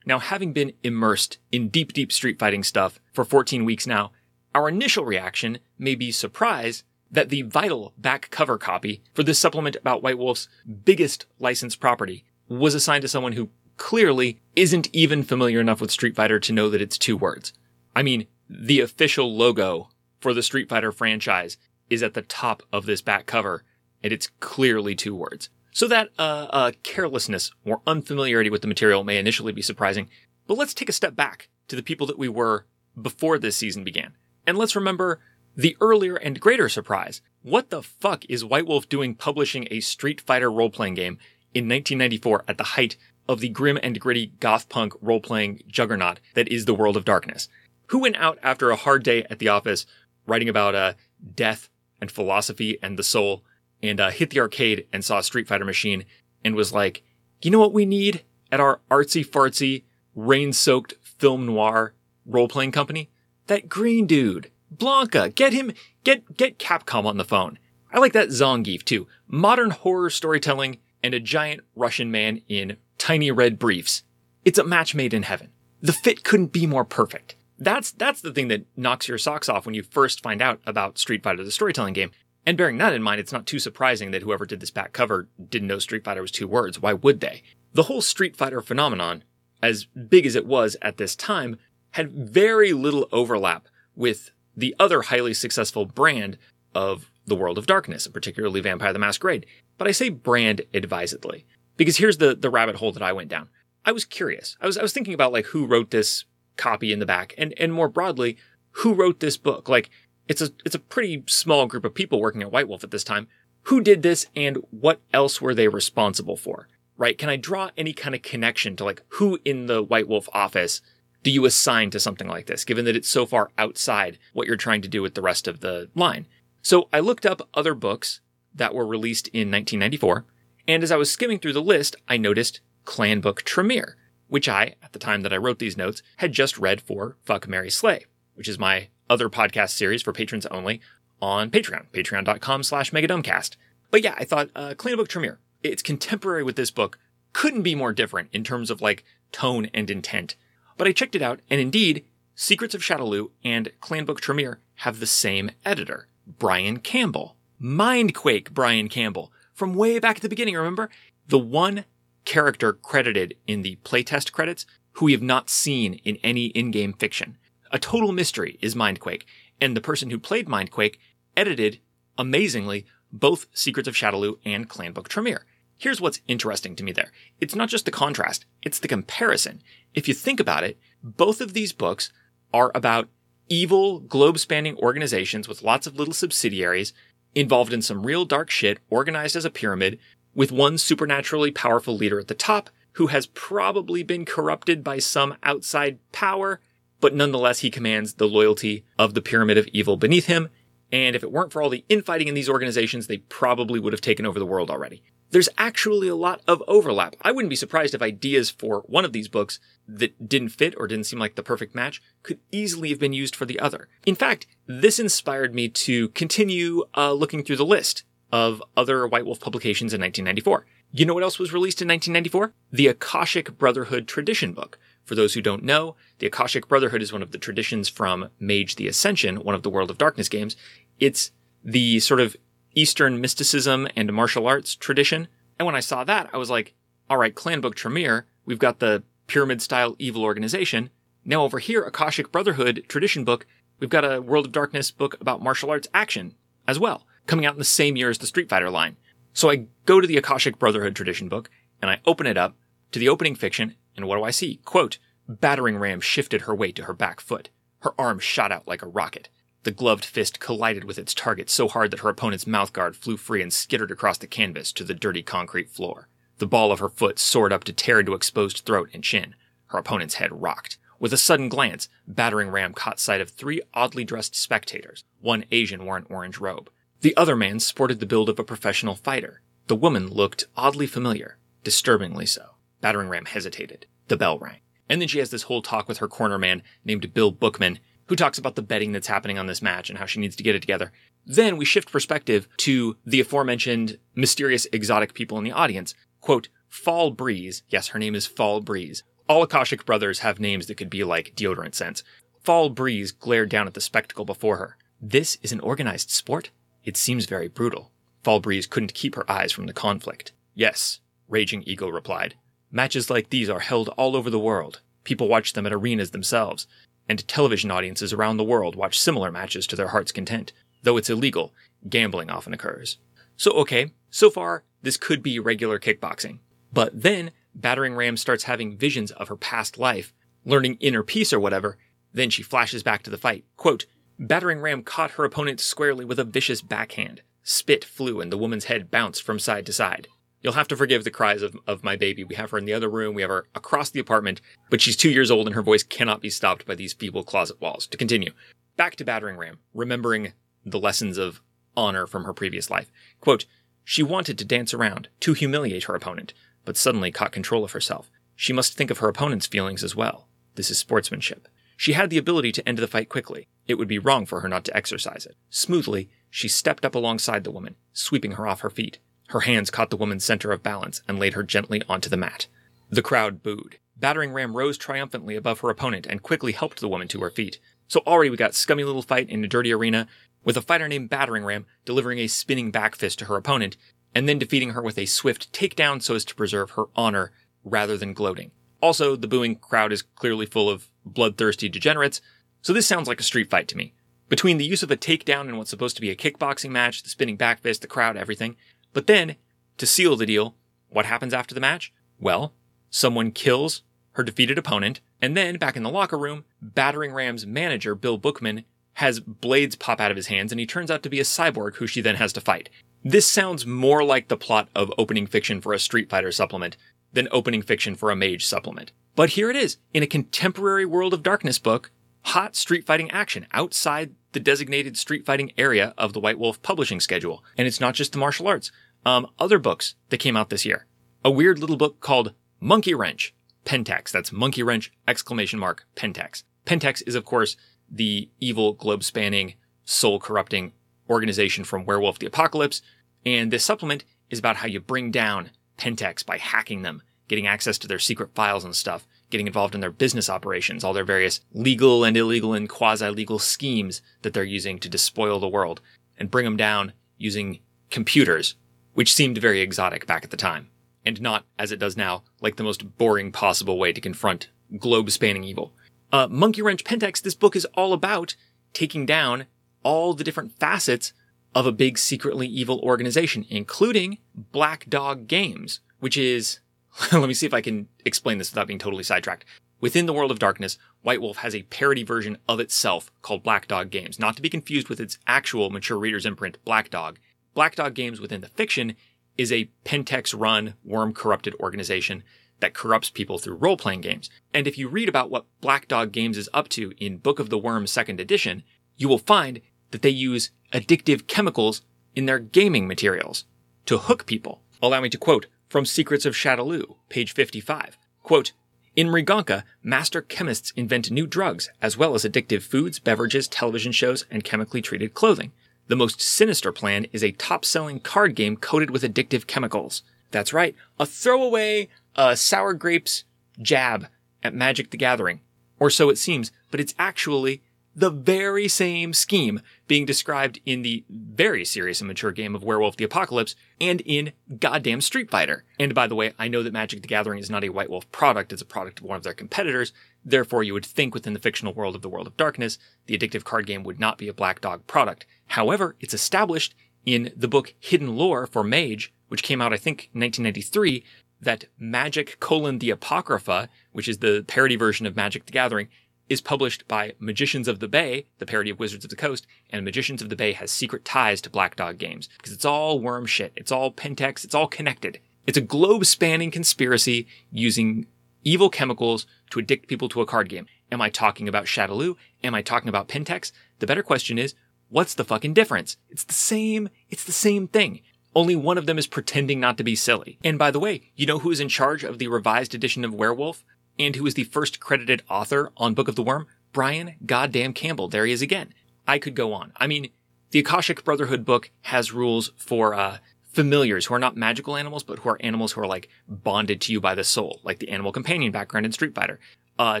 Now, 0.04 0.18
having 0.18 0.52
been 0.52 0.74
immersed 0.82 1.38
in 1.50 1.70
deep, 1.70 1.94
deep 1.94 2.12
street 2.12 2.38
fighting 2.38 2.62
stuff 2.62 3.00
for 3.10 3.24
14 3.24 3.64
weeks 3.64 3.86
now, 3.86 4.12
our 4.54 4.68
initial 4.68 5.06
reaction 5.06 5.60
may 5.78 5.94
be 5.94 6.12
surprise 6.12 6.84
that 7.10 7.30
the 7.30 7.40
vital 7.40 7.94
back 7.96 8.28
cover 8.30 8.58
copy 8.58 9.02
for 9.14 9.22
this 9.22 9.38
supplement 9.38 9.76
about 9.76 10.02
White 10.02 10.18
Wolf's 10.18 10.50
biggest 10.84 11.24
licensed 11.38 11.80
property 11.80 12.26
was 12.50 12.74
assigned 12.74 13.02
to 13.02 13.08
someone 13.08 13.32
who 13.32 13.48
clearly 13.80 14.38
isn't 14.54 14.94
even 14.94 15.22
familiar 15.22 15.58
enough 15.58 15.80
with 15.80 15.90
Street 15.90 16.14
Fighter 16.14 16.38
to 16.38 16.52
know 16.52 16.68
that 16.68 16.82
it's 16.82 16.98
two 16.98 17.16
words. 17.16 17.54
I 17.96 18.02
mean, 18.02 18.26
the 18.48 18.80
official 18.80 19.34
logo 19.34 19.88
for 20.20 20.34
the 20.34 20.42
Street 20.42 20.68
Fighter 20.68 20.92
franchise 20.92 21.56
is 21.88 22.02
at 22.02 22.12
the 22.12 22.20
top 22.20 22.62
of 22.74 22.84
this 22.84 23.00
back 23.00 23.24
cover, 23.24 23.64
and 24.04 24.12
it's 24.12 24.28
clearly 24.38 24.94
two 24.94 25.14
words. 25.14 25.48
So 25.72 25.88
that 25.88 26.10
uh, 26.18 26.46
uh, 26.50 26.72
carelessness 26.82 27.52
or 27.64 27.80
unfamiliarity 27.86 28.50
with 28.50 28.60
the 28.60 28.68
material 28.68 29.02
may 29.02 29.16
initially 29.16 29.52
be 29.52 29.62
surprising, 29.62 30.10
but 30.46 30.58
let's 30.58 30.74
take 30.74 30.90
a 30.90 30.92
step 30.92 31.16
back 31.16 31.48
to 31.68 31.74
the 31.74 31.82
people 31.82 32.06
that 32.08 32.18
we 32.18 32.28
were 32.28 32.66
before 33.00 33.38
this 33.38 33.56
season 33.56 33.82
began. 33.82 34.12
And 34.46 34.58
let's 34.58 34.76
remember 34.76 35.20
the 35.56 35.74
earlier 35.80 36.16
and 36.16 36.38
greater 36.38 36.68
surprise. 36.68 37.22
What 37.42 37.70
the 37.70 37.82
fuck 37.82 38.26
is 38.28 38.44
White 38.44 38.66
Wolf 38.66 38.90
doing 38.90 39.14
publishing 39.14 39.66
a 39.70 39.80
Street 39.80 40.20
Fighter 40.20 40.52
role 40.52 40.68
playing 40.68 40.94
game 40.94 41.18
in 41.54 41.64
1994 41.64 42.44
at 42.46 42.58
the 42.58 42.64
height 42.64 42.96
of 43.30 43.38
the 43.38 43.48
grim 43.48 43.78
and 43.80 44.00
gritty 44.00 44.32
goth 44.40 44.68
punk 44.68 44.92
role 45.00 45.20
playing 45.20 45.62
juggernaut 45.68 46.18
that 46.34 46.48
is 46.48 46.64
the 46.64 46.74
world 46.74 46.96
of 46.96 47.04
darkness. 47.04 47.48
Who 47.86 48.00
went 48.00 48.16
out 48.16 48.40
after 48.42 48.70
a 48.70 48.76
hard 48.76 49.04
day 49.04 49.22
at 49.30 49.38
the 49.38 49.46
office 49.46 49.86
writing 50.26 50.48
about 50.48 50.74
uh, 50.74 50.94
death 51.36 51.68
and 52.00 52.10
philosophy 52.10 52.76
and 52.82 52.98
the 52.98 53.04
soul 53.04 53.44
and 53.80 54.00
uh, 54.00 54.10
hit 54.10 54.30
the 54.30 54.40
arcade 54.40 54.88
and 54.92 55.04
saw 55.04 55.18
a 55.18 55.22
Street 55.22 55.46
Fighter 55.46 55.64
machine 55.64 56.06
and 56.44 56.56
was 56.56 56.72
like, 56.72 57.04
you 57.40 57.52
know 57.52 57.60
what 57.60 57.72
we 57.72 57.86
need 57.86 58.24
at 58.50 58.58
our 58.58 58.80
artsy 58.90 59.24
fartsy, 59.24 59.84
rain 60.16 60.52
soaked 60.52 60.94
film 61.00 61.46
noir 61.46 61.94
role 62.26 62.48
playing 62.48 62.72
company? 62.72 63.10
That 63.46 63.68
green 63.68 64.08
dude. 64.08 64.50
Blanka, 64.76 65.32
get 65.32 65.52
him, 65.52 65.70
get, 66.02 66.36
get 66.36 66.58
Capcom 66.58 67.04
on 67.04 67.16
the 67.16 67.24
phone. 67.24 67.60
I 67.92 68.00
like 68.00 68.12
that 68.14 68.30
Zangief 68.30 68.84
too. 68.84 69.06
Modern 69.28 69.70
horror 69.70 70.10
storytelling 70.10 70.78
and 71.00 71.14
a 71.14 71.20
giant 71.20 71.60
Russian 71.76 72.10
man 72.10 72.40
in 72.48 72.76
tiny 73.00 73.30
red 73.30 73.58
briefs. 73.58 74.04
It's 74.44 74.58
a 74.58 74.64
match 74.64 74.94
made 74.94 75.14
in 75.14 75.24
heaven. 75.24 75.48
The 75.80 75.92
fit 75.92 76.22
couldn't 76.22 76.52
be 76.52 76.66
more 76.66 76.84
perfect. 76.84 77.34
That's 77.58 77.90
that's 77.90 78.20
the 78.20 78.32
thing 78.32 78.48
that 78.48 78.66
knocks 78.76 79.08
your 79.08 79.18
socks 79.18 79.48
off 79.48 79.66
when 79.66 79.74
you 79.74 79.82
first 79.82 80.22
find 80.22 80.40
out 80.40 80.60
about 80.66 80.98
Street 80.98 81.22
Fighter, 81.22 81.42
the 81.42 81.50
storytelling 81.50 81.94
game. 81.94 82.10
And 82.46 82.56
bearing 82.56 82.78
that 82.78 82.94
in 82.94 83.02
mind, 83.02 83.20
it's 83.20 83.32
not 83.32 83.46
too 83.46 83.58
surprising 83.58 84.12
that 84.12 84.22
whoever 84.22 84.46
did 84.46 84.60
this 84.60 84.70
back 84.70 84.92
cover 84.92 85.28
didn't 85.48 85.68
know 85.68 85.78
Street 85.78 86.04
Fighter 86.04 86.22
was 86.22 86.30
two 86.30 86.46
words. 86.46 86.80
Why 86.80 86.92
would 86.92 87.20
they? 87.20 87.42
The 87.72 87.84
whole 87.84 88.00
Street 88.00 88.36
Fighter 88.36 88.60
phenomenon, 88.60 89.24
as 89.62 89.84
big 89.84 90.26
as 90.26 90.34
it 90.34 90.46
was 90.46 90.76
at 90.80 90.96
this 90.96 91.16
time, 91.16 91.58
had 91.92 92.12
very 92.12 92.72
little 92.72 93.08
overlap 93.12 93.66
with 93.94 94.30
the 94.56 94.74
other 94.78 95.02
highly 95.02 95.34
successful 95.34 95.84
brand 95.86 96.38
of 96.74 97.10
the 97.26 97.36
World 97.36 97.58
of 97.58 97.66
Darkness, 97.66 98.08
particularly 98.08 98.60
Vampire 98.60 98.92
the 98.92 98.98
Masquerade. 98.98 99.46
But 99.78 99.86
I 99.88 99.92
say 99.92 100.08
brand 100.08 100.62
advisedly. 100.72 101.46
Because 101.80 101.96
here's 101.96 102.18
the, 102.18 102.34
the 102.34 102.50
rabbit 102.50 102.76
hole 102.76 102.92
that 102.92 103.02
I 103.02 103.14
went 103.14 103.30
down. 103.30 103.48
I 103.86 103.92
was 103.92 104.04
curious. 104.04 104.54
I 104.60 104.66
was 104.66 104.76
I 104.76 104.82
was 104.82 104.92
thinking 104.92 105.14
about 105.14 105.32
like 105.32 105.46
who 105.46 105.64
wrote 105.64 105.90
this 105.90 106.26
copy 106.58 106.92
in 106.92 106.98
the 106.98 107.06
back 107.06 107.32
and, 107.38 107.54
and 107.56 107.72
more 107.72 107.88
broadly, 107.88 108.36
who 108.72 108.92
wrote 108.92 109.20
this 109.20 109.38
book? 109.38 109.66
Like 109.66 109.88
it's 110.28 110.42
a 110.42 110.50
it's 110.66 110.74
a 110.74 110.78
pretty 110.78 111.24
small 111.26 111.64
group 111.64 111.86
of 111.86 111.94
people 111.94 112.20
working 112.20 112.42
at 112.42 112.52
White 112.52 112.68
Wolf 112.68 112.84
at 112.84 112.90
this 112.90 113.02
time. 113.02 113.28
Who 113.62 113.80
did 113.80 114.02
this 114.02 114.26
and 114.36 114.58
what 114.70 115.00
else 115.14 115.40
were 115.40 115.54
they 115.54 115.68
responsible 115.68 116.36
for? 116.36 116.68
Right? 116.98 117.16
Can 117.16 117.30
I 117.30 117.36
draw 117.36 117.70
any 117.78 117.94
kind 117.94 118.14
of 118.14 118.20
connection 118.20 118.76
to 118.76 118.84
like 118.84 119.02
who 119.12 119.38
in 119.46 119.64
the 119.64 119.82
White 119.82 120.06
Wolf 120.06 120.28
office 120.34 120.82
do 121.22 121.30
you 121.30 121.46
assign 121.46 121.88
to 121.92 121.98
something 121.98 122.28
like 122.28 122.44
this, 122.44 122.66
given 122.66 122.84
that 122.84 122.96
it's 122.96 123.08
so 123.08 123.24
far 123.24 123.52
outside 123.56 124.18
what 124.34 124.46
you're 124.46 124.56
trying 124.56 124.82
to 124.82 124.88
do 124.88 125.00
with 125.00 125.14
the 125.14 125.22
rest 125.22 125.48
of 125.48 125.60
the 125.60 125.88
line? 125.94 126.26
So 126.60 126.90
I 126.92 127.00
looked 127.00 127.24
up 127.24 127.48
other 127.54 127.74
books 127.74 128.20
that 128.54 128.74
were 128.74 128.86
released 128.86 129.28
in 129.28 129.50
1994, 129.50 130.26
and 130.70 130.84
as 130.84 130.92
I 130.92 130.96
was 130.96 131.10
skimming 131.10 131.40
through 131.40 131.54
the 131.54 131.62
list, 131.62 131.96
I 132.08 132.16
noticed 132.16 132.60
Clan 132.84 133.20
Book 133.20 133.42
Tremere, 133.42 133.96
which 134.28 134.48
I, 134.48 134.76
at 134.82 134.92
the 134.92 134.98
time 134.98 135.22
that 135.22 135.32
I 135.32 135.36
wrote 135.36 135.58
these 135.58 135.76
notes, 135.76 136.02
had 136.18 136.32
just 136.32 136.58
read 136.58 136.80
for 136.80 137.16
Fuck 137.24 137.48
Mary 137.48 137.70
Slay, 137.70 138.06
which 138.34 138.48
is 138.48 138.58
my 138.58 138.88
other 139.08 139.28
podcast 139.28 139.70
series 139.70 140.02
for 140.02 140.12
patrons 140.12 140.46
only 140.46 140.80
on 141.20 141.50
Patreon, 141.50 141.86
patreon.com 141.92 142.62
slash 142.62 142.92
megadumbcast. 142.92 143.56
But 143.90 144.04
yeah, 144.04 144.14
I 144.16 144.24
thought 144.24 144.50
uh, 144.54 144.74
Clan 144.76 144.96
Book 144.96 145.08
Tremere, 145.08 145.40
it's 145.62 145.82
contemporary 145.82 146.44
with 146.44 146.54
this 146.54 146.70
book, 146.70 146.98
couldn't 147.32 147.62
be 147.62 147.74
more 147.74 147.92
different 147.92 148.28
in 148.32 148.44
terms 148.44 148.70
of 148.70 148.80
like 148.80 149.04
tone 149.32 149.68
and 149.74 149.90
intent. 149.90 150.36
But 150.76 150.86
I 150.86 150.92
checked 150.92 151.16
it 151.16 151.22
out, 151.22 151.40
and 151.50 151.60
indeed, 151.60 152.04
Secrets 152.36 152.74
of 152.74 152.80
Shadaloo 152.80 153.30
and 153.42 153.72
Clan 153.80 154.04
Book 154.04 154.20
Tremere 154.20 154.60
have 154.76 155.00
the 155.00 155.06
same 155.06 155.50
editor, 155.64 156.06
Brian 156.38 156.78
Campbell. 156.78 157.36
Mindquake 157.60 158.52
Brian 158.52 158.88
Campbell, 158.88 159.30
from 159.60 159.74
way 159.74 159.98
back 159.98 160.16
at 160.16 160.22
the 160.22 160.28
beginning, 160.30 160.56
remember? 160.56 160.88
The 161.28 161.38
one 161.38 161.84
character 162.24 162.72
credited 162.72 163.34
in 163.46 163.60
the 163.60 163.76
playtest 163.84 164.32
credits 164.32 164.64
who 164.92 165.04
we 165.04 165.12
have 165.12 165.20
not 165.20 165.50
seen 165.50 166.00
in 166.02 166.16
any 166.24 166.46
in-game 166.46 166.94
fiction. 166.94 167.36
A 167.70 167.78
total 167.78 168.10
mystery 168.10 168.58
is 168.62 168.74
Mindquake, 168.74 169.24
and 169.60 169.76
the 169.76 169.82
person 169.82 170.08
who 170.08 170.18
played 170.18 170.48
Mindquake 170.48 170.96
edited, 171.36 171.78
amazingly, 172.16 172.86
both 173.12 173.48
Secrets 173.52 173.86
of 173.86 173.94
Shadaloo 173.94 174.38
and 174.46 174.66
Clanbook 174.66 175.08
Tremere. 175.08 175.44
Here's 175.76 176.00
what's 176.00 176.22
interesting 176.26 176.74
to 176.76 176.82
me 176.82 176.92
there. 176.92 177.12
It's 177.38 177.54
not 177.54 177.68
just 177.68 177.84
the 177.84 177.90
contrast, 177.90 178.46
it's 178.62 178.78
the 178.78 178.88
comparison. 178.88 179.62
If 179.92 180.08
you 180.08 180.14
think 180.14 180.40
about 180.40 180.64
it, 180.64 180.78
both 181.02 181.42
of 181.42 181.52
these 181.52 181.74
books 181.74 182.10
are 182.54 182.72
about 182.74 183.10
evil, 183.50 184.00
globe 184.00 184.38
spanning 184.38 184.76
organizations 184.78 185.48
with 185.48 185.62
lots 185.62 185.86
of 185.86 185.96
little 185.96 186.14
subsidiaries 186.14 186.94
involved 187.34 187.72
in 187.72 187.82
some 187.82 188.06
real 188.06 188.24
dark 188.24 188.50
shit, 188.50 188.78
organized 188.90 189.36
as 189.36 189.44
a 189.44 189.50
pyramid, 189.50 189.98
with 190.34 190.52
one 190.52 190.78
supernaturally 190.78 191.50
powerful 191.50 191.96
leader 191.96 192.20
at 192.20 192.28
the 192.28 192.34
top 192.34 192.70
who 192.94 193.08
has 193.08 193.26
probably 193.26 194.02
been 194.02 194.24
corrupted 194.24 194.82
by 194.82 194.98
some 194.98 195.36
outside 195.42 195.98
power, 196.12 196.60
but 197.00 197.14
nonetheless 197.14 197.60
he 197.60 197.70
commands 197.70 198.14
the 198.14 198.28
loyalty 198.28 198.84
of 198.98 199.14
the 199.14 199.22
pyramid 199.22 199.56
of 199.56 199.68
evil 199.68 199.96
beneath 199.96 200.26
him. 200.26 200.48
And 200.92 201.14
if 201.14 201.22
it 201.22 201.30
weren't 201.30 201.52
for 201.52 201.62
all 201.62 201.70
the 201.70 201.84
infighting 201.88 202.28
in 202.28 202.34
these 202.34 202.48
organizations, 202.48 203.06
they 203.06 203.18
probably 203.18 203.78
would 203.78 203.92
have 203.92 204.00
taken 204.00 204.26
over 204.26 204.38
the 204.38 204.46
world 204.46 204.70
already. 204.70 205.02
There's 205.30 205.48
actually 205.56 206.08
a 206.08 206.16
lot 206.16 206.40
of 206.48 206.62
overlap. 206.66 207.14
I 207.22 207.30
wouldn't 207.30 207.50
be 207.50 207.56
surprised 207.56 207.94
if 207.94 208.02
ideas 208.02 208.50
for 208.50 208.80
one 208.86 209.04
of 209.04 209.12
these 209.12 209.28
books 209.28 209.60
that 209.86 210.28
didn't 210.28 210.50
fit 210.50 210.74
or 210.76 210.88
didn't 210.88 211.06
seem 211.06 211.18
like 211.18 211.36
the 211.36 211.42
perfect 211.42 211.74
match 211.74 212.02
could 212.22 212.40
easily 212.50 212.90
have 212.90 212.98
been 212.98 213.12
used 213.12 213.36
for 213.36 213.46
the 213.46 213.60
other. 213.60 213.88
In 214.04 214.16
fact, 214.16 214.46
this 214.66 214.98
inspired 214.98 215.54
me 215.54 215.68
to 215.68 216.08
continue 216.10 216.84
uh, 216.96 217.12
looking 217.12 217.44
through 217.44 217.56
the 217.56 217.64
list 217.64 218.04
of 218.32 218.62
other 218.76 219.06
White 219.06 219.26
Wolf 219.26 219.40
publications 219.40 219.92
in 219.92 220.00
1994. 220.00 220.66
You 220.92 221.06
know 221.06 221.14
what 221.14 221.22
else 221.22 221.38
was 221.38 221.52
released 221.52 221.80
in 221.80 221.88
1994? 221.88 222.52
The 222.72 222.88
Akashic 222.88 223.56
Brotherhood 223.58 224.08
Tradition 224.08 224.52
book. 224.52 224.78
For 225.04 225.14
those 225.14 225.34
who 225.34 225.42
don't 225.42 225.64
know, 225.64 225.96
the 226.18 226.26
Akashic 226.26 226.68
Brotherhood 226.68 227.02
is 227.02 227.12
one 227.12 227.22
of 227.22 227.30
the 227.30 227.38
traditions 227.38 227.88
from 227.88 228.28
Mage 228.38 228.76
the 228.76 228.88
Ascension, 228.88 229.36
one 229.36 229.54
of 229.54 229.62
the 229.62 229.70
World 229.70 229.90
of 229.90 229.98
Darkness 229.98 230.28
games. 230.28 230.56
It's 230.98 231.30
the 231.64 232.00
sort 232.00 232.20
of 232.20 232.36
Eastern 232.74 233.20
mysticism 233.20 233.88
and 233.96 234.12
martial 234.12 234.46
arts 234.46 234.74
tradition. 234.74 235.28
And 235.58 235.66
when 235.66 235.74
I 235.74 235.80
saw 235.80 236.04
that, 236.04 236.30
I 236.32 236.36
was 236.36 236.50
like, 236.50 236.74
all 237.08 237.18
right, 237.18 237.34
Clan 237.34 237.60
Book 237.60 237.74
Tremere, 237.74 238.26
we've 238.44 238.58
got 238.58 238.78
the 238.78 239.02
pyramid 239.26 239.60
style 239.62 239.96
evil 239.98 240.24
organization. 240.24 240.90
Now 241.24 241.42
over 241.42 241.58
here, 241.58 241.82
Akashic 241.82 242.32
Brotherhood 242.32 242.84
tradition 242.88 243.24
book, 243.24 243.46
we've 243.78 243.90
got 243.90 244.04
a 244.04 244.20
World 244.20 244.46
of 244.46 244.52
Darkness 244.52 244.90
book 244.90 245.16
about 245.20 245.42
martial 245.42 245.70
arts 245.70 245.88
action 245.92 246.34
as 246.66 246.78
well 246.78 247.06
coming 247.26 247.46
out 247.46 247.54
in 247.54 247.58
the 247.58 247.64
same 247.64 247.96
year 247.96 248.10
as 248.10 248.18
the 248.18 248.26
Street 248.26 248.48
Fighter 248.48 248.70
line. 248.70 248.96
So 249.32 249.50
I 249.50 249.66
go 249.86 250.00
to 250.00 250.06
the 250.06 250.16
Akashic 250.16 250.58
Brotherhood 250.58 250.96
tradition 250.96 251.28
book 251.28 251.50
and 251.80 251.90
I 251.90 252.00
open 252.04 252.26
it 252.26 252.36
up 252.36 252.56
to 252.92 252.98
the 252.98 253.08
opening 253.08 253.36
fiction, 253.36 253.76
and 253.96 254.06
what 254.06 254.16
do 254.16 254.24
I 254.24 254.32
see? 254.32 254.60
Quote, 254.64 254.98
battering 255.28 255.78
ram 255.78 256.00
shifted 256.00 256.42
her 256.42 256.54
weight 256.54 256.74
to 256.76 256.84
her 256.84 256.92
back 256.92 257.20
foot. 257.20 257.50
Her 257.80 257.92
arm 257.98 258.18
shot 258.18 258.50
out 258.50 258.66
like 258.66 258.82
a 258.82 258.88
rocket. 258.88 259.28
The 259.62 259.70
gloved 259.70 260.04
fist 260.04 260.40
collided 260.40 260.84
with 260.84 260.98
its 260.98 261.12
target 261.12 261.50
so 261.50 261.68
hard 261.68 261.90
that 261.90 262.00
her 262.00 262.08
opponent's 262.08 262.46
mouthguard 262.46 262.96
flew 262.96 263.16
free 263.16 263.42
and 263.42 263.52
skittered 263.52 263.90
across 263.90 264.16
the 264.16 264.26
canvas 264.26 264.72
to 264.72 264.84
the 264.84 264.94
dirty 264.94 265.22
concrete 265.22 265.68
floor. 265.68 266.08
The 266.38 266.46
ball 266.46 266.72
of 266.72 266.78
her 266.78 266.88
foot 266.88 267.18
soared 267.18 267.52
up 267.52 267.64
to 267.64 267.72
tear 267.72 268.00
into 268.00 268.14
exposed 268.14 268.60
throat 268.64 268.88
and 268.94 269.04
chin. 269.04 269.34
Her 269.66 269.78
opponent's 269.78 270.14
head 270.14 270.40
rocked. 270.40 270.78
With 270.98 271.12
a 271.12 271.18
sudden 271.18 271.50
glance, 271.50 271.88
Battering 272.06 272.48
Ram 272.48 272.72
caught 272.72 272.98
sight 272.98 273.20
of 273.20 273.30
three 273.30 273.60
oddly 273.74 274.04
dressed 274.04 274.34
spectators. 274.34 275.04
One 275.20 275.44
Asian 275.50 275.84
wore 275.84 275.98
an 275.98 276.06
orange 276.08 276.38
robe. 276.38 276.70
The 277.02 277.16
other 277.16 277.36
man 277.36 277.60
sported 277.60 278.00
the 278.00 278.06
build 278.06 278.28
of 278.28 278.38
a 278.38 278.44
professional 278.44 278.94
fighter. 278.94 279.42
The 279.66 279.76
woman 279.76 280.08
looked 280.08 280.44
oddly 280.56 280.86
familiar, 280.86 281.36
disturbingly 281.64 282.26
so. 282.26 282.56
Battering 282.80 283.08
Ram 283.08 283.26
hesitated. 283.26 283.86
The 284.08 284.16
bell 284.16 284.38
rang. 284.38 284.60
And 284.88 285.00
then 285.00 285.08
she 285.08 285.20
has 285.20 285.30
this 285.30 285.44
whole 285.44 285.62
talk 285.62 285.88
with 285.88 285.98
her 285.98 286.08
corner 286.08 286.38
man 286.38 286.62
named 286.84 287.14
Bill 287.14 287.30
Bookman, 287.30 287.78
who 288.10 288.16
talks 288.16 288.38
about 288.38 288.56
the 288.56 288.62
betting 288.62 288.90
that's 288.90 289.06
happening 289.06 289.38
on 289.38 289.46
this 289.46 289.62
match 289.62 289.88
and 289.88 289.96
how 289.96 290.04
she 290.04 290.18
needs 290.18 290.34
to 290.34 290.42
get 290.42 290.56
it 290.56 290.60
together. 290.60 290.90
Then 291.24 291.56
we 291.56 291.64
shift 291.64 291.92
perspective 291.92 292.48
to 292.56 292.96
the 293.06 293.20
aforementioned 293.20 293.98
mysterious 294.16 294.66
exotic 294.72 295.14
people 295.14 295.38
in 295.38 295.44
the 295.44 295.52
audience. 295.52 295.94
Quote, 296.20 296.48
Fall 296.68 297.12
Breeze. 297.12 297.62
Yes, 297.68 297.88
her 297.88 298.00
name 298.00 298.16
is 298.16 298.26
Fall 298.26 298.62
Breeze. 298.62 299.04
All 299.28 299.44
Akashic 299.44 299.86
brothers 299.86 300.18
have 300.18 300.40
names 300.40 300.66
that 300.66 300.74
could 300.74 300.90
be 300.90 301.04
like 301.04 301.36
deodorant 301.36 301.76
scents. 301.76 302.02
Fall 302.42 302.68
Breeze 302.68 303.12
glared 303.12 303.48
down 303.48 303.68
at 303.68 303.74
the 303.74 303.80
spectacle 303.80 304.24
before 304.24 304.56
her. 304.56 304.76
This 305.00 305.38
is 305.40 305.52
an 305.52 305.60
organized 305.60 306.10
sport? 306.10 306.50
It 306.82 306.96
seems 306.96 307.26
very 307.26 307.46
brutal. 307.46 307.92
Fall 308.24 308.40
Breeze 308.40 308.66
couldn't 308.66 308.92
keep 308.92 309.14
her 309.14 309.30
eyes 309.30 309.52
from 309.52 309.66
the 309.66 309.72
conflict. 309.72 310.32
Yes, 310.52 310.98
Raging 311.28 311.62
Eagle 311.64 311.92
replied. 311.92 312.34
Matches 312.72 313.08
like 313.08 313.30
these 313.30 313.48
are 313.48 313.60
held 313.60 313.88
all 313.90 314.16
over 314.16 314.30
the 314.30 314.40
world. 314.40 314.80
People 315.04 315.28
watch 315.28 315.52
them 315.52 315.64
at 315.64 315.72
arenas 315.72 316.10
themselves, 316.10 316.66
and 317.10 317.26
television 317.26 317.72
audiences 317.72 318.12
around 318.12 318.36
the 318.36 318.44
world 318.44 318.76
watch 318.76 318.96
similar 318.96 319.32
matches 319.32 319.66
to 319.66 319.74
their 319.74 319.88
heart's 319.88 320.12
content. 320.12 320.52
Though 320.84 320.96
it's 320.96 321.10
illegal, 321.10 321.52
gambling 321.88 322.30
often 322.30 322.54
occurs. 322.54 322.98
So, 323.36 323.50
okay, 323.50 323.94
so 324.10 324.30
far, 324.30 324.62
this 324.80 324.96
could 324.96 325.20
be 325.20 325.40
regular 325.40 325.80
kickboxing. 325.80 326.38
But 326.72 327.02
then, 327.02 327.32
Battering 327.52 327.96
Ram 327.96 328.16
starts 328.16 328.44
having 328.44 328.76
visions 328.76 329.10
of 329.10 329.26
her 329.26 329.34
past 329.34 329.76
life, 329.76 330.12
learning 330.44 330.76
inner 330.78 331.02
peace 331.02 331.32
or 331.32 331.40
whatever. 331.40 331.78
Then 332.12 332.30
she 332.30 332.44
flashes 332.44 332.84
back 332.84 333.02
to 333.02 333.10
the 333.10 333.18
fight. 333.18 333.44
Quote, 333.56 333.86
Battering 334.16 334.60
Ram 334.60 334.84
caught 334.84 335.12
her 335.12 335.24
opponent 335.24 335.58
squarely 335.58 336.04
with 336.04 336.20
a 336.20 336.24
vicious 336.24 336.62
backhand. 336.62 337.22
Spit 337.42 337.84
flew 337.84 338.20
and 338.20 338.30
the 338.30 338.38
woman's 338.38 338.66
head 338.66 338.88
bounced 338.88 339.24
from 339.24 339.40
side 339.40 339.66
to 339.66 339.72
side. 339.72 340.06
You'll 340.42 340.54
have 340.54 340.68
to 340.68 340.76
forgive 340.76 341.04
the 341.04 341.10
cries 341.10 341.42
of, 341.42 341.56
of 341.66 341.84
my 341.84 341.96
baby. 341.96 342.24
We 342.24 342.34
have 342.36 342.50
her 342.50 342.58
in 342.58 342.64
the 342.64 342.72
other 342.72 342.88
room, 342.88 343.14
we 343.14 343.22
have 343.22 343.30
her 343.30 343.46
across 343.54 343.90
the 343.90 344.00
apartment, 344.00 344.40
but 344.70 344.80
she's 344.80 344.96
two 344.96 345.10
years 345.10 345.30
old 345.30 345.46
and 345.46 345.54
her 345.54 345.62
voice 345.62 345.82
cannot 345.82 346.22
be 346.22 346.30
stopped 346.30 346.66
by 346.66 346.74
these 346.74 346.94
feeble 346.94 347.24
closet 347.24 347.60
walls. 347.60 347.86
To 347.88 347.98
continue, 347.98 348.32
back 348.76 348.96
to 348.96 349.04
Battering 349.04 349.36
Ram, 349.36 349.58
remembering 349.74 350.32
the 350.64 350.80
lessons 350.80 351.18
of 351.18 351.42
honor 351.76 352.06
from 352.06 352.24
her 352.24 352.32
previous 352.32 352.70
life. 352.70 352.90
Quote, 353.20 353.44
she 353.84 354.02
wanted 354.02 354.38
to 354.38 354.44
dance 354.44 354.72
around, 354.72 355.08
to 355.20 355.32
humiliate 355.32 355.84
her 355.84 355.94
opponent, 355.94 356.32
but 356.64 356.76
suddenly 356.76 357.10
caught 357.10 357.32
control 357.32 357.64
of 357.64 357.72
herself. 357.72 358.10
She 358.36 358.52
must 358.52 358.74
think 358.74 358.90
of 358.90 358.98
her 358.98 359.08
opponent's 359.08 359.46
feelings 359.46 359.82
as 359.82 359.96
well. 359.96 360.28
This 360.54 360.70
is 360.70 360.78
sportsmanship. 360.78 361.48
She 361.76 361.94
had 361.94 362.10
the 362.10 362.18
ability 362.18 362.52
to 362.52 362.68
end 362.68 362.78
the 362.78 362.86
fight 362.86 363.08
quickly. 363.08 363.48
It 363.66 363.74
would 363.74 363.88
be 363.88 363.98
wrong 363.98 364.26
for 364.26 364.40
her 364.40 364.48
not 364.48 364.64
to 364.66 364.76
exercise 364.76 365.26
it. 365.26 365.36
Smoothly, 365.48 366.10
she 366.28 366.46
stepped 366.46 366.84
up 366.84 366.94
alongside 366.94 367.42
the 367.42 367.50
woman, 367.50 367.76
sweeping 367.92 368.32
her 368.32 368.46
off 368.46 368.60
her 368.60 368.70
feet. 368.70 368.98
Her 369.30 369.40
hands 369.40 369.70
caught 369.70 369.90
the 369.90 369.96
woman's 369.96 370.24
center 370.24 370.50
of 370.50 370.62
balance 370.62 371.02
and 371.06 371.18
laid 371.18 371.34
her 371.34 371.44
gently 371.44 371.82
onto 371.88 372.10
the 372.10 372.16
mat. 372.16 372.48
The 372.90 373.00
crowd 373.00 373.44
booed. 373.44 373.78
Battering 373.96 374.32
Ram 374.32 374.56
rose 374.56 374.76
triumphantly 374.76 375.36
above 375.36 375.60
her 375.60 375.70
opponent 375.70 376.04
and 376.06 376.20
quickly 376.20 376.50
helped 376.50 376.80
the 376.80 376.88
woman 376.88 377.06
to 377.08 377.20
her 377.20 377.30
feet. 377.30 377.60
So 377.86 378.00
already 378.06 378.30
we 378.30 378.36
got 378.36 378.56
scummy 378.56 378.82
little 378.82 379.02
fight 379.02 379.28
in 379.28 379.44
a 379.44 379.48
dirty 379.48 379.72
arena. 379.72 380.08
with 380.42 380.56
a 380.56 380.62
fighter 380.62 380.88
named 380.88 381.10
Battering 381.10 381.44
Ram 381.44 381.66
delivering 381.84 382.18
a 382.18 382.26
spinning 382.26 382.70
back 382.70 382.96
fist 382.96 383.18
to 383.18 383.26
her 383.26 383.36
opponent, 383.36 383.76
and 384.14 384.28
then 384.28 384.38
defeating 384.38 384.70
her 384.70 384.82
with 384.82 384.98
a 384.98 385.06
swift 385.06 385.52
takedown 385.52 386.02
so 386.02 386.14
as 386.14 386.24
to 386.24 386.34
preserve 386.34 386.70
her 386.72 386.86
honor 386.96 387.30
rather 387.62 387.96
than 387.96 388.14
gloating. 388.14 388.50
Also, 388.80 389.14
the 389.14 389.28
booing 389.28 389.56
crowd 389.56 389.92
is 389.92 390.02
clearly 390.02 390.46
full 390.46 390.70
of 390.70 390.88
bloodthirsty 391.04 391.68
degenerates, 391.68 392.20
so 392.62 392.72
this 392.72 392.86
sounds 392.86 393.06
like 393.06 393.20
a 393.20 393.24
street 393.24 393.50
fight 393.50 393.68
to 393.68 393.76
me. 393.76 393.94
Between 394.28 394.58
the 394.58 394.64
use 394.64 394.82
of 394.82 394.90
a 394.90 394.96
takedown 394.96 395.48
and 395.48 395.58
what's 395.58 395.70
supposed 395.70 395.96
to 395.96 396.00
be 396.00 396.10
a 396.10 396.16
kickboxing 396.16 396.70
match, 396.70 397.02
the 397.02 397.10
spinning 397.10 397.36
back 397.36 397.60
fist, 397.60 397.82
the 397.82 397.88
crowd, 397.88 398.16
everything. 398.16 398.56
But 398.92 399.06
then, 399.06 399.36
to 399.78 399.86
seal 399.86 400.16
the 400.16 400.26
deal, 400.26 400.54
what 400.88 401.06
happens 401.06 401.32
after 401.32 401.54
the 401.54 401.60
match? 401.60 401.92
Well, 402.18 402.52
someone 402.90 403.32
kills 403.32 403.82
her 404.12 404.22
defeated 404.22 404.58
opponent, 404.58 405.00
and 405.22 405.36
then 405.36 405.56
back 405.56 405.76
in 405.76 405.82
the 405.82 405.90
locker 405.90 406.18
room, 406.18 406.44
Battering 406.60 407.12
Ram's 407.12 407.46
manager, 407.46 407.94
Bill 407.94 408.18
Bookman, 408.18 408.64
has 408.94 409.20
blades 409.20 409.76
pop 409.76 410.00
out 410.00 410.10
of 410.10 410.16
his 410.16 410.26
hands 410.26 410.52
and 410.52 410.60
he 410.60 410.66
turns 410.66 410.90
out 410.90 411.02
to 411.02 411.08
be 411.08 411.20
a 411.20 411.24
cyborg 411.24 411.76
who 411.76 411.86
she 411.86 412.00
then 412.00 412.16
has 412.16 412.32
to 412.34 412.40
fight. 412.40 412.68
This 413.02 413.26
sounds 413.26 413.64
more 413.64 414.04
like 414.04 414.28
the 414.28 414.36
plot 414.36 414.68
of 414.74 414.92
opening 414.98 415.26
fiction 415.26 415.60
for 415.60 415.72
a 415.72 415.78
Street 415.78 416.10
Fighter 416.10 416.32
supplement 416.32 416.76
than 417.12 417.28
opening 417.30 417.62
fiction 417.62 417.94
for 417.94 418.10
a 418.10 418.16
Mage 418.16 418.44
supplement. 418.44 418.92
But 419.16 419.30
here 419.30 419.48
it 419.48 419.56
is, 419.56 419.78
in 419.94 420.02
a 420.02 420.06
contemporary 420.06 420.84
World 420.84 421.14
of 421.14 421.22
Darkness 421.22 421.58
book, 421.58 421.90
hot 422.22 422.54
street 422.54 422.84
fighting 422.84 423.10
action 423.10 423.46
outside 423.52 424.14
the 424.32 424.40
designated 424.40 424.96
street 424.96 425.26
fighting 425.26 425.52
area 425.58 425.94
of 425.98 426.12
the 426.12 426.20
White 426.20 426.38
Wolf 426.38 426.62
publishing 426.62 427.00
schedule. 427.00 427.44
And 427.56 427.66
it's 427.66 427.80
not 427.80 427.94
just 427.94 428.12
the 428.12 428.18
martial 428.18 428.46
arts. 428.46 428.70
Um, 429.04 429.26
other 429.38 429.58
books 429.58 429.94
that 430.10 430.18
came 430.18 430.36
out 430.36 430.50
this 430.50 430.64
year. 430.64 430.86
A 431.24 431.30
weird 431.30 431.58
little 431.58 431.76
book 431.76 432.00
called 432.00 432.34
Monkey 432.60 432.94
Wrench, 432.94 433.34
Pentex. 433.64 434.10
That's 434.10 434.32
Monkey 434.32 434.62
Wrench 434.62 434.92
exclamation 435.08 435.58
mark 435.58 435.86
Pentex. 435.96 436.44
Pentex 436.66 437.02
is 437.06 437.14
of 437.14 437.24
course 437.24 437.56
the 437.90 438.28
evil 438.40 438.74
globe 438.74 439.02
spanning 439.02 439.54
soul 439.84 440.20
corrupting 440.20 440.72
organization 441.08 441.64
from 441.64 441.84
Werewolf 441.84 442.18
the 442.18 442.26
Apocalypse. 442.26 442.82
And 443.26 443.50
this 443.50 443.64
supplement 443.64 444.04
is 444.30 444.38
about 444.38 444.56
how 444.56 444.68
you 444.68 444.80
bring 444.80 445.10
down 445.10 445.50
Pentex 445.76 446.24
by 446.24 446.38
hacking 446.38 446.82
them, 446.82 447.02
getting 447.28 447.46
access 447.46 447.78
to 447.78 447.88
their 447.88 447.98
secret 447.98 448.34
files 448.34 448.64
and 448.64 448.76
stuff, 448.76 449.06
getting 449.30 449.46
involved 449.46 449.74
in 449.74 449.80
their 449.80 449.90
business 449.90 450.28
operations, 450.28 450.84
all 450.84 450.92
their 450.92 451.04
various 451.04 451.40
legal 451.52 452.04
and 452.04 452.16
illegal 452.16 452.52
and 452.52 452.68
quasi 452.68 453.08
legal 453.08 453.38
schemes 453.38 454.02
that 454.22 454.34
they're 454.34 454.44
using 454.44 454.78
to 454.78 454.88
despoil 454.88 455.38
the 455.38 455.48
world, 455.48 455.80
and 456.18 456.30
bring 456.30 456.44
them 456.44 456.56
down 456.56 456.92
using 457.16 457.60
computers, 457.90 458.56
which 458.94 459.14
seemed 459.14 459.38
very 459.38 459.60
exotic 459.60 460.06
back 460.06 460.24
at 460.24 460.30
the 460.30 460.36
time, 460.36 460.68
and 461.04 461.20
not, 461.20 461.44
as 461.58 461.72
it 461.72 461.78
does 461.78 461.96
now, 461.96 462.22
like 462.40 462.56
the 462.56 462.62
most 462.62 462.98
boring 462.98 463.32
possible 463.32 463.78
way 463.78 463.92
to 463.92 464.00
confront 464.00 464.48
globe 464.78 465.10
spanning 465.10 465.44
evil. 465.44 465.72
Uh, 466.12 466.26
Monkey 466.28 466.62
Wrench 466.62 466.84
Pentex, 466.84 467.22
this 467.22 467.34
book 467.34 467.54
is 467.54 467.64
all 467.74 467.92
about 467.92 468.34
taking 468.72 469.06
down 469.06 469.46
all 469.82 470.12
the 470.12 470.24
different 470.24 470.58
facets 470.58 471.12
of 471.54 471.66
a 471.66 471.72
big 471.72 471.98
secretly 471.98 472.46
evil 472.46 472.80
organization, 472.80 473.44
including 473.48 474.18
Black 474.34 474.88
Dog 474.88 475.26
Games, 475.26 475.80
which 475.98 476.16
is, 476.16 476.60
let 477.12 477.28
me 477.28 477.34
see 477.34 477.46
if 477.46 477.54
I 477.54 477.60
can 477.60 477.88
explain 478.04 478.38
this 478.38 478.50
without 478.50 478.66
being 478.66 478.78
totally 478.78 479.02
sidetracked. 479.02 479.44
Within 479.80 480.06
the 480.06 480.12
world 480.12 480.30
of 480.30 480.38
darkness, 480.38 480.76
White 481.02 481.22
Wolf 481.22 481.38
has 481.38 481.54
a 481.54 481.62
parody 481.62 482.02
version 482.02 482.36
of 482.46 482.60
itself 482.60 483.10
called 483.22 483.42
Black 483.42 483.66
Dog 483.66 483.90
Games, 483.90 484.18
not 484.18 484.36
to 484.36 484.42
be 484.42 484.50
confused 484.50 484.88
with 484.88 485.00
its 485.00 485.18
actual 485.26 485.70
mature 485.70 485.98
reader's 485.98 486.26
imprint, 486.26 486.62
Black 486.64 486.90
Dog. 486.90 487.18
Black 487.54 487.76
Dog 487.76 487.94
Games 487.94 488.20
within 488.20 488.42
the 488.42 488.48
fiction 488.48 488.94
is 489.38 489.50
a 489.50 489.70
Pentex 489.84 490.38
run, 490.38 490.74
worm 490.84 491.14
corrupted 491.14 491.54
organization 491.60 492.22
that 492.60 492.74
corrupts 492.74 493.08
people 493.08 493.38
through 493.38 493.54
role 493.54 493.76
playing 493.76 494.02
games. 494.02 494.28
And 494.52 494.66
if 494.66 494.76
you 494.76 494.86
read 494.86 495.08
about 495.08 495.30
what 495.30 495.46
Black 495.62 495.88
Dog 495.88 496.12
Games 496.12 496.36
is 496.36 496.50
up 496.52 496.68
to 496.70 496.92
in 496.98 497.16
Book 497.16 497.38
of 497.38 497.48
the 497.48 497.58
Worm 497.58 497.86
second 497.86 498.20
edition, 498.20 498.62
you 498.98 499.08
will 499.08 499.18
find 499.18 499.62
that 499.92 500.02
they 500.02 500.10
use 500.10 500.50
addictive 500.74 501.26
chemicals 501.26 501.80
in 502.14 502.26
their 502.26 502.38
gaming 502.38 502.86
materials 502.86 503.44
to 503.86 503.96
hook 503.96 504.26
people. 504.26 504.62
Allow 504.82 505.00
me 505.00 505.08
to 505.08 505.18
quote 505.18 505.46
from 505.70 505.86
Secrets 505.86 506.26
of 506.26 506.34
Shadaloo, 506.34 506.96
page 507.08 507.32
55. 507.32 507.96
Quote, 508.24 508.52
in 508.96 509.06
Mriganka, 509.06 509.62
master 509.84 510.20
chemists 510.20 510.72
invent 510.74 511.12
new 511.12 511.28
drugs, 511.28 511.70
as 511.80 511.96
well 511.96 512.14
as 512.14 512.24
addictive 512.24 512.62
foods, 512.62 512.98
beverages, 512.98 513.46
television 513.46 513.92
shows, 513.92 514.26
and 514.32 514.42
chemically 514.42 514.82
treated 514.82 515.14
clothing. 515.14 515.52
The 515.86 515.94
most 515.94 516.20
sinister 516.20 516.72
plan 516.72 517.06
is 517.12 517.22
a 517.22 517.30
top 517.30 517.64
selling 517.64 518.00
card 518.00 518.34
game 518.34 518.56
coated 518.56 518.90
with 518.90 519.04
addictive 519.04 519.46
chemicals. 519.46 520.02
That's 520.32 520.52
right, 520.52 520.74
a 520.98 521.06
throwaway, 521.06 521.88
uh, 522.16 522.34
sour 522.34 522.74
grapes 522.74 523.22
jab 523.62 524.08
at 524.42 524.54
Magic 524.54 524.90
the 524.90 524.96
Gathering. 524.96 525.40
Or 525.78 525.88
so 525.88 526.10
it 526.10 526.18
seems, 526.18 526.50
but 526.72 526.80
it's 526.80 526.94
actually 526.98 527.62
the 527.94 528.10
very 528.10 528.68
same 528.68 529.12
scheme 529.12 529.60
being 529.88 530.06
described 530.06 530.60
in 530.64 530.82
the 530.82 531.04
very 531.08 531.64
serious 531.64 532.00
and 532.00 532.08
mature 532.08 532.32
game 532.32 532.54
of 532.54 532.62
Werewolf 532.62 532.96
the 532.96 533.04
Apocalypse 533.04 533.56
and 533.80 534.00
in 534.02 534.32
goddamn 534.58 535.00
Street 535.00 535.30
Fighter. 535.30 535.64
And 535.78 535.94
by 535.94 536.06
the 536.06 536.14
way, 536.14 536.32
I 536.38 536.48
know 536.48 536.62
that 536.62 536.72
Magic 536.72 537.02
the 537.02 537.08
Gathering 537.08 537.40
is 537.40 537.50
not 537.50 537.64
a 537.64 537.70
White 537.70 537.90
Wolf 537.90 538.10
product, 538.12 538.52
it's 538.52 538.62
a 538.62 538.66
product 538.66 539.00
of 539.00 539.06
one 539.06 539.16
of 539.16 539.24
their 539.24 539.34
competitors. 539.34 539.92
Therefore, 540.24 540.62
you 540.62 540.72
would 540.72 540.86
think 540.86 541.14
within 541.14 541.32
the 541.32 541.40
fictional 541.40 541.74
world 541.74 541.96
of 541.96 542.02
the 542.02 542.08
World 542.08 542.26
of 542.26 542.36
Darkness, 542.36 542.78
the 543.06 543.18
addictive 543.18 543.44
card 543.44 543.66
game 543.66 543.82
would 543.82 543.98
not 543.98 544.18
be 544.18 544.28
a 544.28 544.34
Black 544.34 544.60
Dog 544.60 544.86
product. 544.86 545.26
However, 545.48 545.96
it's 546.00 546.14
established 546.14 546.74
in 547.04 547.32
the 547.36 547.48
book 547.48 547.74
Hidden 547.80 548.16
Lore 548.16 548.46
for 548.46 548.62
Mage, 548.62 549.12
which 549.28 549.42
came 549.42 549.60
out, 549.60 549.72
I 549.72 549.76
think, 549.76 550.10
1993, 550.12 551.04
that 551.40 551.64
Magic 551.78 552.38
colon 552.38 552.78
the 552.78 552.90
Apocrypha, 552.90 553.68
which 553.92 554.08
is 554.08 554.18
the 554.18 554.44
parody 554.46 554.76
version 554.76 555.06
of 555.06 555.16
Magic 555.16 555.46
the 555.46 555.52
Gathering, 555.52 555.88
is 556.30 556.40
published 556.40 556.86
by 556.88 557.12
Magicians 557.18 557.68
of 557.68 557.80
the 557.80 557.88
Bay, 557.88 558.26
the 558.38 558.46
parody 558.46 558.70
of 558.70 558.78
Wizards 558.78 559.04
of 559.04 559.10
the 559.10 559.16
Coast, 559.16 559.46
and 559.68 559.84
Magicians 559.84 560.22
of 560.22 560.28
the 560.28 560.36
Bay 560.36 560.52
has 560.52 560.70
secret 560.70 561.04
ties 561.04 561.40
to 561.42 561.50
Black 561.50 561.74
Dog 561.74 561.98
Games 561.98 562.28
because 562.38 562.52
it's 562.52 562.64
all 562.64 563.00
worm 563.00 563.26
shit. 563.26 563.52
It's 563.56 563.72
all 563.72 563.92
Pentex. 563.92 564.44
It's 564.44 564.54
all 564.54 564.68
connected. 564.68 565.18
It's 565.46 565.58
a 565.58 565.62
globe 565.62 566.06
spanning 566.06 566.52
conspiracy 566.52 567.26
using 567.50 568.06
evil 568.44 568.70
chemicals 568.70 569.26
to 569.50 569.58
addict 569.58 569.88
people 569.88 570.08
to 570.10 570.20
a 570.20 570.26
card 570.26 570.48
game. 570.48 570.66
Am 570.92 571.02
I 571.02 571.10
talking 571.10 571.48
about 571.48 571.64
Shadaloo? 571.64 572.16
Am 572.44 572.54
I 572.54 572.62
talking 572.62 572.88
about 572.88 573.08
Pentex? 573.08 573.50
The 573.80 573.86
better 573.86 574.02
question 574.02 574.38
is, 574.38 574.54
what's 574.88 575.14
the 575.14 575.24
fucking 575.24 575.54
difference? 575.54 575.96
It's 576.08 576.24
the 576.24 576.34
same, 576.34 576.88
it's 577.10 577.24
the 577.24 577.32
same 577.32 577.66
thing. 577.66 578.02
Only 578.34 578.54
one 578.54 578.78
of 578.78 578.86
them 578.86 578.98
is 578.98 579.08
pretending 579.08 579.58
not 579.58 579.76
to 579.78 579.84
be 579.84 579.96
silly. 579.96 580.38
And 580.44 580.56
by 580.58 580.70
the 580.70 580.78
way, 580.78 581.10
you 581.16 581.26
know 581.26 581.40
who 581.40 581.50
is 581.50 581.58
in 581.58 581.68
charge 581.68 582.04
of 582.04 582.18
the 582.18 582.28
revised 582.28 582.74
edition 582.74 583.04
of 583.04 583.12
Werewolf? 583.12 583.64
And 584.00 584.16
who 584.16 584.26
is 584.26 584.32
the 584.32 584.44
first 584.44 584.80
credited 584.80 585.22
author 585.28 585.72
on 585.76 585.92
Book 585.92 586.08
of 586.08 586.16
the 586.16 586.22
Worm, 586.22 586.46
Brian 586.72 587.16
Goddamn 587.26 587.74
Campbell. 587.74 588.08
There 588.08 588.24
he 588.24 588.32
is 588.32 588.40
again. 588.40 588.72
I 589.06 589.18
could 589.18 589.34
go 589.34 589.52
on. 589.52 589.72
I 589.76 589.86
mean, 589.86 590.08
the 590.52 590.60
Akashic 590.60 591.04
Brotherhood 591.04 591.44
book 591.44 591.70
has 591.82 592.10
rules 592.10 592.52
for 592.56 592.94
uh, 592.94 593.18
familiars 593.52 594.06
who 594.06 594.14
are 594.14 594.18
not 594.18 594.38
magical 594.38 594.74
animals, 594.74 595.02
but 595.02 595.18
who 595.18 595.28
are 595.28 595.36
animals 595.40 595.72
who 595.72 595.82
are 595.82 595.86
like 595.86 596.08
bonded 596.26 596.80
to 596.80 596.92
you 596.92 597.00
by 597.00 597.14
the 597.14 597.24
soul, 597.24 597.60
like 597.62 597.78
the 597.78 597.90
animal 597.90 598.10
companion 598.10 598.50
background 598.50 598.86
in 598.86 598.92
Street 598.92 599.14
Fighter. 599.14 599.38
Uh, 599.78 600.00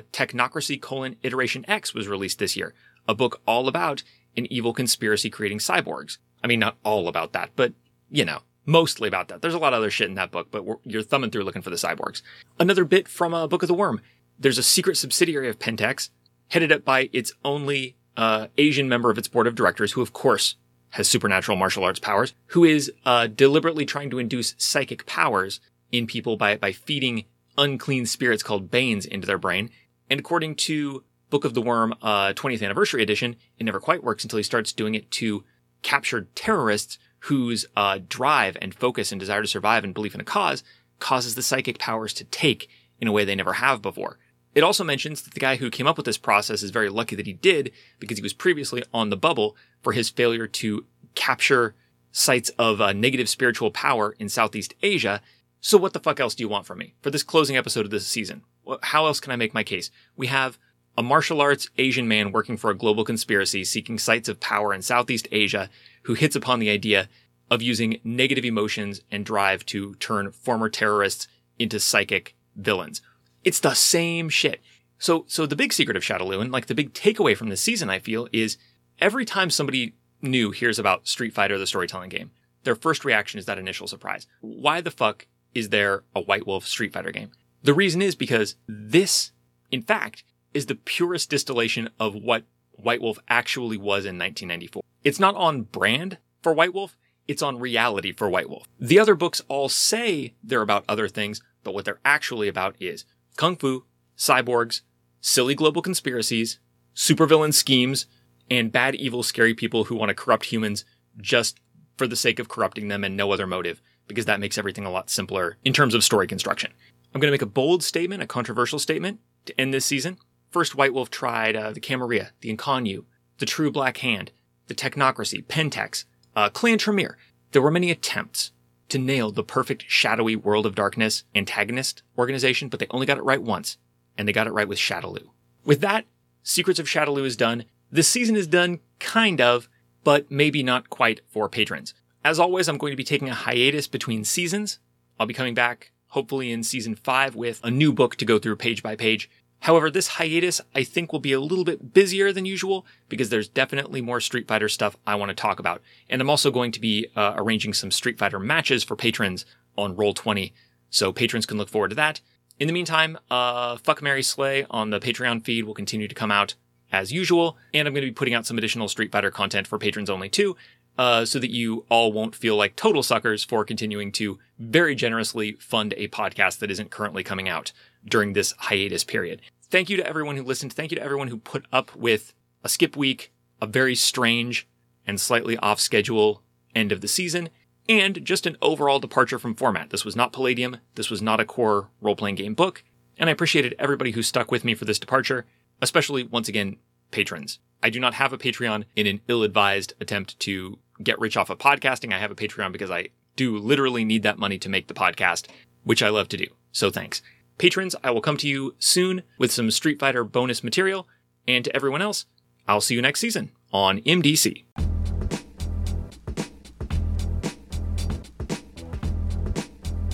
Technocracy 0.12 0.80
colon 0.80 1.16
Iteration 1.22 1.68
X 1.68 1.92
was 1.92 2.08
released 2.08 2.38
this 2.38 2.56
year, 2.56 2.72
a 3.06 3.14
book 3.14 3.42
all 3.46 3.68
about 3.68 4.02
an 4.34 4.50
evil 4.50 4.72
conspiracy 4.72 5.28
creating 5.28 5.58
cyborgs. 5.58 6.16
I 6.42 6.46
mean, 6.46 6.60
not 6.60 6.78
all 6.84 7.06
about 7.06 7.34
that, 7.34 7.50
but 7.54 7.74
you 8.08 8.24
know, 8.24 8.40
mostly 8.66 9.08
about 9.08 9.28
that. 9.28 9.42
There's 9.42 9.54
a 9.54 9.58
lot 9.58 9.72
of 9.72 9.78
other 9.78 9.90
shit 9.90 10.08
in 10.08 10.14
that 10.14 10.30
book, 10.30 10.48
but 10.50 10.64
you're 10.84 11.02
thumbing 11.02 11.30
through 11.30 11.44
looking 11.44 11.62
for 11.62 11.70
the 11.70 11.76
cyborgs. 11.76 12.22
Another 12.58 12.84
bit 12.84 13.08
from 13.08 13.34
uh, 13.34 13.46
Book 13.46 13.62
of 13.62 13.68
the 13.68 13.74
Worm. 13.74 14.00
There's 14.38 14.58
a 14.58 14.62
secret 14.62 14.96
subsidiary 14.96 15.48
of 15.48 15.58
Pentex, 15.58 16.10
headed 16.48 16.72
up 16.72 16.84
by 16.84 17.10
its 17.12 17.32
only 17.44 17.96
uh, 18.16 18.48
Asian 18.58 18.88
member 18.88 19.10
of 19.10 19.18
its 19.18 19.28
board 19.28 19.46
of 19.46 19.54
directors, 19.54 19.92
who 19.92 20.02
of 20.02 20.12
course 20.12 20.56
has 20.90 21.08
supernatural 21.08 21.56
martial 21.56 21.84
arts 21.84 22.00
powers, 22.00 22.34
who 22.46 22.64
is 22.64 22.92
uh, 23.04 23.26
deliberately 23.26 23.86
trying 23.86 24.10
to 24.10 24.18
induce 24.18 24.54
psychic 24.58 25.06
powers 25.06 25.60
in 25.92 26.06
people 26.06 26.36
by 26.36 26.56
by 26.56 26.72
feeding 26.72 27.24
unclean 27.58 28.06
spirits 28.06 28.42
called 28.42 28.70
banes 28.70 29.06
into 29.06 29.26
their 29.26 29.38
brain. 29.38 29.70
And 30.08 30.18
according 30.18 30.56
to 30.56 31.04
Book 31.28 31.44
of 31.44 31.54
the 31.54 31.62
Worm 31.62 31.94
uh, 32.02 32.32
20th 32.32 32.62
anniversary 32.62 33.02
edition, 33.02 33.36
it 33.58 33.64
never 33.64 33.80
quite 33.80 34.02
works 34.02 34.24
until 34.24 34.38
he 34.38 34.42
starts 34.42 34.72
doing 34.72 34.94
it 34.94 35.10
to 35.12 35.44
captured 35.82 36.34
terrorists 36.34 36.98
whose 37.24 37.66
uh, 37.76 37.98
drive 38.08 38.56
and 38.60 38.74
focus 38.74 39.12
and 39.12 39.20
desire 39.20 39.42
to 39.42 39.48
survive 39.48 39.84
and 39.84 39.94
belief 39.94 40.14
in 40.14 40.20
a 40.20 40.24
cause 40.24 40.62
causes 40.98 41.34
the 41.34 41.42
psychic 41.42 41.78
powers 41.78 42.12
to 42.14 42.24
take 42.24 42.68
in 43.00 43.08
a 43.08 43.12
way 43.12 43.24
they 43.24 43.34
never 43.34 43.54
have 43.54 43.82
before. 43.82 44.18
It 44.54 44.64
also 44.64 44.84
mentions 44.84 45.22
that 45.22 45.34
the 45.34 45.40
guy 45.40 45.56
who 45.56 45.70
came 45.70 45.86
up 45.86 45.96
with 45.96 46.06
this 46.06 46.18
process 46.18 46.62
is 46.62 46.70
very 46.70 46.88
lucky 46.88 47.14
that 47.16 47.26
he 47.26 47.32
did 47.32 47.72
because 47.98 48.18
he 48.18 48.22
was 48.22 48.32
previously 48.32 48.82
on 48.92 49.10
the 49.10 49.16
bubble 49.16 49.56
for 49.80 49.92
his 49.92 50.10
failure 50.10 50.46
to 50.46 50.84
capture 51.14 51.74
sites 52.10 52.50
of 52.58 52.80
uh, 52.80 52.92
negative 52.92 53.28
spiritual 53.28 53.70
power 53.70 54.16
in 54.18 54.28
Southeast 54.28 54.74
Asia. 54.82 55.20
So 55.60 55.78
what 55.78 55.92
the 55.92 56.00
fuck 56.00 56.18
else 56.18 56.34
do 56.34 56.42
you 56.42 56.48
want 56.48 56.66
from 56.66 56.78
me 56.78 56.94
for 57.00 57.10
this 57.10 57.22
closing 57.22 57.56
episode 57.56 57.84
of 57.84 57.90
this 57.90 58.06
season? 58.06 58.42
How 58.82 59.06
else 59.06 59.20
can 59.20 59.32
I 59.32 59.36
make 59.36 59.54
my 59.54 59.62
case? 59.62 59.90
We 60.16 60.26
have 60.26 60.58
a 61.00 61.02
martial 61.02 61.40
arts 61.40 61.70
Asian 61.78 62.06
man 62.06 62.30
working 62.30 62.58
for 62.58 62.68
a 62.68 62.76
global 62.76 63.04
conspiracy 63.04 63.64
seeking 63.64 63.98
sites 63.98 64.28
of 64.28 64.38
power 64.38 64.74
in 64.74 64.82
Southeast 64.82 65.26
Asia 65.32 65.70
who 66.02 66.12
hits 66.12 66.36
upon 66.36 66.58
the 66.58 66.68
idea 66.68 67.08
of 67.50 67.62
using 67.62 67.98
negative 68.04 68.44
emotions 68.44 69.00
and 69.10 69.24
drive 69.24 69.64
to 69.64 69.94
turn 69.94 70.30
former 70.30 70.68
terrorists 70.68 71.26
into 71.58 71.80
psychic 71.80 72.36
villains. 72.54 73.00
It's 73.44 73.60
the 73.60 73.72
same 73.72 74.28
shit. 74.28 74.60
So, 74.98 75.24
so 75.26 75.46
the 75.46 75.56
big 75.56 75.72
secret 75.72 75.96
of 75.96 76.02
Shadaloo 76.02 76.42
and 76.42 76.52
like 76.52 76.66
the 76.66 76.74
big 76.74 76.92
takeaway 76.92 77.34
from 77.34 77.48
this 77.48 77.62
season, 77.62 77.88
I 77.88 77.98
feel, 77.98 78.28
is 78.30 78.58
every 79.00 79.24
time 79.24 79.48
somebody 79.48 79.94
new 80.20 80.50
hears 80.50 80.78
about 80.78 81.08
Street 81.08 81.32
Fighter, 81.32 81.56
the 81.56 81.66
storytelling 81.66 82.10
game, 82.10 82.30
their 82.64 82.76
first 82.76 83.06
reaction 83.06 83.38
is 83.38 83.46
that 83.46 83.56
initial 83.56 83.86
surprise. 83.86 84.26
Why 84.42 84.82
the 84.82 84.90
fuck 84.90 85.26
is 85.54 85.70
there 85.70 86.04
a 86.14 86.20
White 86.20 86.46
Wolf 86.46 86.66
Street 86.66 86.92
Fighter 86.92 87.10
game? 87.10 87.30
The 87.62 87.72
reason 87.72 88.02
is 88.02 88.14
because 88.14 88.56
this, 88.68 89.32
in 89.70 89.80
fact, 89.80 90.24
is 90.54 90.66
the 90.66 90.74
purest 90.74 91.30
distillation 91.30 91.90
of 91.98 92.14
what 92.14 92.44
White 92.72 93.00
Wolf 93.00 93.18
actually 93.28 93.76
was 93.76 94.04
in 94.04 94.18
1994. 94.18 94.82
It's 95.04 95.20
not 95.20 95.34
on 95.36 95.62
brand 95.62 96.18
for 96.42 96.52
White 96.52 96.74
Wolf, 96.74 96.96
it's 97.28 97.42
on 97.42 97.58
reality 97.58 98.12
for 98.12 98.28
White 98.28 98.48
Wolf. 98.48 98.66
The 98.78 98.98
other 98.98 99.14
books 99.14 99.42
all 99.48 99.68
say 99.68 100.34
they're 100.42 100.62
about 100.62 100.84
other 100.88 101.08
things, 101.08 101.40
but 101.62 101.74
what 101.74 101.84
they're 101.84 102.00
actually 102.04 102.48
about 102.48 102.74
is 102.80 103.04
kung 103.36 103.56
fu, 103.56 103.84
cyborgs, 104.16 104.82
silly 105.20 105.54
global 105.54 105.82
conspiracies, 105.82 106.58
supervillain 106.94 107.54
schemes, 107.54 108.06
and 108.50 108.72
bad, 108.72 108.94
evil, 108.96 109.22
scary 109.22 109.54
people 109.54 109.84
who 109.84 109.94
want 109.94 110.08
to 110.08 110.14
corrupt 110.14 110.46
humans 110.46 110.84
just 111.18 111.60
for 111.96 112.06
the 112.06 112.16
sake 112.16 112.38
of 112.38 112.48
corrupting 112.48 112.88
them 112.88 113.04
and 113.04 113.16
no 113.16 113.30
other 113.30 113.46
motive, 113.46 113.80
because 114.08 114.24
that 114.24 114.40
makes 114.40 114.58
everything 114.58 114.84
a 114.84 114.90
lot 114.90 115.10
simpler 115.10 115.56
in 115.64 115.72
terms 115.72 115.94
of 115.94 116.02
story 116.02 116.26
construction. 116.26 116.72
I'm 117.14 117.20
going 117.20 117.28
to 117.28 117.34
make 117.34 117.42
a 117.42 117.46
bold 117.46 117.82
statement, 117.82 118.22
a 118.22 118.26
controversial 118.26 118.78
statement 118.78 119.20
to 119.46 119.60
end 119.60 119.72
this 119.72 119.84
season. 119.84 120.18
First, 120.50 120.74
White 120.74 120.92
Wolf 120.92 121.10
tried 121.10 121.54
uh, 121.54 121.72
the 121.72 121.80
Camarilla, 121.80 122.30
the 122.40 122.54
Inconnu, 122.54 123.04
the 123.38 123.46
True 123.46 123.70
Black 123.70 123.98
Hand, 123.98 124.32
the 124.66 124.74
Technocracy, 124.74 125.44
Pentex, 125.44 126.04
uh, 126.34 126.48
Clan 126.50 126.78
Tremere. 126.78 127.16
There 127.52 127.62
were 127.62 127.70
many 127.70 127.90
attempts 127.90 128.50
to 128.88 128.98
nail 128.98 129.30
the 129.30 129.44
perfect 129.44 129.84
shadowy 129.86 130.34
World 130.34 130.66
of 130.66 130.74
Darkness 130.74 131.24
antagonist 131.34 132.02
organization, 132.18 132.68
but 132.68 132.80
they 132.80 132.86
only 132.90 133.06
got 133.06 133.18
it 133.18 133.24
right 133.24 133.42
once, 133.42 133.78
and 134.18 134.26
they 134.26 134.32
got 134.32 134.48
it 134.48 134.52
right 134.52 134.68
with 134.68 134.78
Shadaloo. 134.78 135.28
With 135.64 135.80
that, 135.80 136.06
Secrets 136.42 136.80
of 136.80 136.86
Shadaloo 136.86 137.24
is 137.24 137.36
done. 137.36 137.64
This 137.92 138.08
season 138.08 138.34
is 138.34 138.46
done, 138.46 138.80
kind 138.98 139.40
of, 139.40 139.68
but 140.02 140.30
maybe 140.30 140.62
not 140.62 140.90
quite 140.90 141.20
for 141.28 141.48
patrons. 141.48 141.94
As 142.24 142.38
always, 142.40 142.68
I'm 142.68 142.78
going 142.78 142.92
to 142.92 142.96
be 142.96 143.04
taking 143.04 143.28
a 143.28 143.34
hiatus 143.34 143.86
between 143.86 144.24
seasons. 144.24 144.78
I'll 145.18 145.26
be 145.26 145.34
coming 145.34 145.54
back 145.54 145.92
hopefully 146.08 146.50
in 146.50 146.62
season 146.62 146.94
five 146.94 147.36
with 147.36 147.60
a 147.62 147.70
new 147.70 147.92
book 147.92 148.16
to 148.16 148.24
go 148.24 148.38
through 148.38 148.56
page 148.56 148.82
by 148.82 148.96
page. 148.96 149.30
However, 149.60 149.90
this 149.90 150.08
hiatus 150.08 150.60
I 150.74 150.84
think 150.84 151.12
will 151.12 151.20
be 151.20 151.32
a 151.32 151.40
little 151.40 151.64
bit 151.64 151.92
busier 151.92 152.32
than 152.32 152.46
usual 152.46 152.86
because 153.08 153.28
there's 153.28 153.48
definitely 153.48 154.00
more 154.00 154.20
Street 154.20 154.48
Fighter 154.48 154.68
stuff 154.68 154.96
I 155.06 155.14
want 155.14 155.28
to 155.28 155.34
talk 155.34 155.58
about. 155.58 155.82
And 156.08 156.20
I'm 156.20 156.30
also 156.30 156.50
going 156.50 156.72
to 156.72 156.80
be 156.80 157.08
uh, 157.14 157.34
arranging 157.36 157.74
some 157.74 157.90
Street 157.90 158.18
Fighter 158.18 158.38
matches 158.38 158.82
for 158.82 158.96
patrons 158.96 159.44
on 159.76 159.96
Roll20, 159.96 160.52
so 160.88 161.12
patrons 161.12 161.46
can 161.46 161.58
look 161.58 161.68
forward 161.68 161.88
to 161.90 161.96
that. 161.96 162.20
In 162.58 162.66
the 162.66 162.72
meantime, 162.72 163.18
uh, 163.30 163.76
Fuck 163.76 164.02
Mary 164.02 164.22
Slay 164.22 164.66
on 164.70 164.90
the 164.90 165.00
Patreon 165.00 165.44
feed 165.44 165.64
will 165.64 165.74
continue 165.74 166.08
to 166.08 166.14
come 166.14 166.30
out 166.30 166.54
as 166.92 167.12
usual, 167.12 167.56
and 167.72 167.86
I'm 167.86 167.94
going 167.94 168.04
to 168.04 168.10
be 168.10 168.14
putting 168.14 168.34
out 168.34 168.46
some 168.46 168.58
additional 168.58 168.88
Street 168.88 169.12
Fighter 169.12 169.30
content 169.30 169.66
for 169.66 169.78
patrons 169.78 170.10
only 170.10 170.28
too, 170.28 170.56
uh, 170.98 171.24
so 171.24 171.38
that 171.38 171.50
you 171.50 171.84
all 171.88 172.12
won't 172.12 172.34
feel 172.34 172.56
like 172.56 172.76
total 172.76 173.02
suckers 173.02 173.44
for 173.44 173.64
continuing 173.64 174.12
to 174.12 174.38
very 174.58 174.94
generously 174.94 175.52
fund 175.60 175.94
a 175.96 176.08
podcast 176.08 176.58
that 176.58 176.70
isn't 176.70 176.90
currently 176.90 177.22
coming 177.22 177.48
out 177.48 177.72
during 178.04 178.32
this 178.32 178.52
hiatus 178.58 179.04
period. 179.04 179.40
Thank 179.70 179.88
you 179.88 179.96
to 179.96 180.06
everyone 180.06 180.36
who 180.36 180.42
listened. 180.42 180.72
Thank 180.72 180.90
you 180.90 180.96
to 180.96 181.02
everyone 181.02 181.28
who 181.28 181.38
put 181.38 181.64
up 181.72 181.94
with 181.94 182.34
a 182.64 182.68
skip 182.68 182.96
week, 182.96 183.32
a 183.62 183.66
very 183.66 183.94
strange 183.94 184.68
and 185.06 185.20
slightly 185.20 185.56
off 185.58 185.80
schedule 185.80 186.42
end 186.74 186.92
of 186.92 187.00
the 187.00 187.08
season, 187.08 187.48
and 187.88 188.24
just 188.24 188.46
an 188.46 188.56
overall 188.62 189.00
departure 189.00 189.38
from 189.38 189.54
format. 189.54 189.90
This 189.90 190.04
was 190.04 190.16
not 190.16 190.32
Palladium. 190.32 190.78
This 190.94 191.10
was 191.10 191.22
not 191.22 191.40
a 191.40 191.44
core 191.44 191.88
role 192.00 192.16
playing 192.16 192.36
game 192.36 192.54
book. 192.54 192.84
And 193.18 193.28
I 193.28 193.32
appreciated 193.32 193.74
everybody 193.78 194.12
who 194.12 194.22
stuck 194.22 194.50
with 194.50 194.64
me 194.64 194.74
for 194.74 194.84
this 194.84 194.98
departure, 194.98 195.46
especially 195.82 196.24
once 196.24 196.48
again, 196.48 196.76
patrons. 197.10 197.58
I 197.82 197.90
do 197.90 197.98
not 197.98 198.14
have 198.14 198.32
a 198.32 198.38
Patreon 198.38 198.84
in 198.94 199.06
an 199.06 199.20
ill 199.28 199.42
advised 199.42 199.94
attempt 200.00 200.38
to 200.40 200.78
get 201.02 201.18
rich 201.18 201.36
off 201.36 201.48
of 201.48 201.58
podcasting. 201.58 202.12
I 202.12 202.18
have 202.18 202.30
a 202.30 202.34
Patreon 202.34 202.72
because 202.72 202.90
I 202.90 203.08
do 203.36 203.56
literally 203.56 204.04
need 204.04 204.22
that 204.22 204.38
money 204.38 204.58
to 204.58 204.68
make 204.68 204.86
the 204.86 204.94
podcast, 204.94 205.46
which 205.84 206.02
I 206.02 206.10
love 206.10 206.28
to 206.28 206.36
do. 206.36 206.46
So 206.72 206.90
thanks. 206.90 207.22
Patrons, 207.56 207.96
I 208.04 208.10
will 208.10 208.20
come 208.20 208.36
to 208.38 208.48
you 208.48 208.74
soon 208.78 209.22
with 209.38 209.50
some 209.50 209.70
Street 209.70 209.98
Fighter 209.98 210.24
bonus 210.24 210.62
material. 210.62 211.08
And 211.48 211.64
to 211.64 211.74
everyone 211.74 212.02
else, 212.02 212.26
I'll 212.68 212.82
see 212.82 212.94
you 212.94 213.02
next 213.02 213.20
season 213.20 213.50
on 213.72 214.00
MDC. 214.00 214.64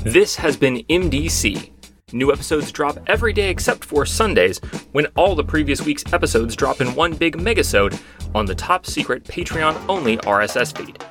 This 0.05 0.37
has 0.37 0.57
been 0.57 0.85
MDC. 0.88 1.76
New 2.12 2.33
episodes 2.33 2.71
drop 2.71 2.97
every 3.09 3.33
day 3.33 3.51
except 3.51 3.85
for 3.85 4.07
Sundays, 4.07 4.59
when 4.92 5.07
all 5.16 5.35
the 5.35 5.42
previous 5.42 5.85
week's 5.85 6.05
episodes 6.12 6.55
drop 6.55 6.81
in 6.81 6.95
one 6.95 7.12
big 7.12 7.37
megasode 7.37 8.01
on 8.33 8.47
the 8.47 8.55
top 8.55 8.87
secret 8.87 9.25
Patreon 9.25 9.77
only 9.88 10.16
RSS 10.19 10.77
feed. 10.79 11.05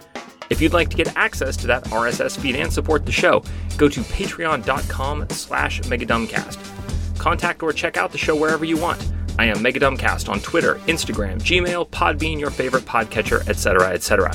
If 0.49 0.61
you'd 0.61 0.71
like 0.71 0.89
to 0.91 0.95
get 0.95 1.13
access 1.17 1.57
to 1.57 1.67
that 1.67 1.83
RSS 1.85 2.39
feed 2.39 2.55
and 2.55 2.71
support 2.71 3.05
the 3.05 3.11
show, 3.11 3.43
go 3.75 3.89
to 3.89 3.99
patreon.com 3.99 5.27
slash 5.31 5.81
megadumbcast. 5.81 7.17
Contact 7.17 7.61
or 7.61 7.73
check 7.73 7.97
out 7.97 8.13
the 8.13 8.17
show 8.17 8.33
wherever 8.33 8.63
you 8.63 8.77
want. 8.77 9.05
I 9.37 9.47
am 9.47 9.57
Megadumbcast 9.57 10.29
on 10.29 10.39
Twitter, 10.39 10.75
Instagram, 10.87 11.41
Gmail, 11.41 11.89
Podbean, 11.89 12.39
your 12.39 12.51
favorite 12.51 12.85
podcatcher, 12.85 13.45
etc., 13.49 13.89
etc. 13.89 14.33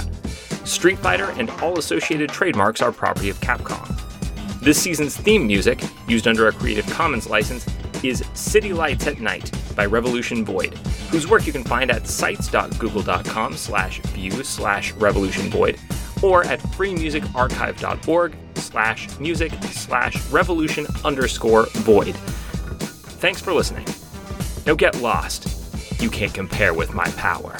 Street 0.66 0.99
Fighter 0.99 1.31
and 1.38 1.49
all 1.62 1.79
associated 1.79 2.29
trademarks 2.29 2.83
are 2.83 2.92
property 2.92 3.31
of 3.31 3.40
Capcom. 3.40 4.00
This 4.61 4.81
season's 4.81 5.16
theme 5.16 5.46
music, 5.46 5.83
used 6.07 6.29
under 6.29 6.49
a 6.49 6.53
Creative 6.53 6.87
Commons 6.90 7.27
license, 7.27 7.66
is 8.05 8.23
City 8.35 8.75
Lights 8.75 9.07
at 9.07 9.18
Night 9.18 9.51
by 9.75 9.87
Revolution 9.87 10.44
Void, 10.44 10.75
whose 11.11 11.27
work 11.27 11.46
you 11.46 11.53
can 11.53 11.64
find 11.64 11.90
at 11.90 12.07
sites.google.com 12.07 13.57
slash 13.57 14.01
view 14.01 14.44
slash 14.44 14.92
revolution 14.92 15.49
void 15.51 15.79
or 16.23 16.44
at 16.44 16.61
freemusicarchive.org 16.61 18.37
slash 18.57 19.18
music 19.18 19.53
slash 19.70 20.31
revolution 20.31 20.87
underscore 21.07 21.66
void. 21.77 22.14
Thanks 22.14 23.40
for 23.40 23.55
listening. 23.55 23.87
Now 24.66 24.75
get 24.75 25.01
lost. 25.01 26.03
You 26.03 26.11
can't 26.11 26.35
compare 26.35 26.75
with 26.75 26.92
my 26.92 27.07
power. 27.12 27.59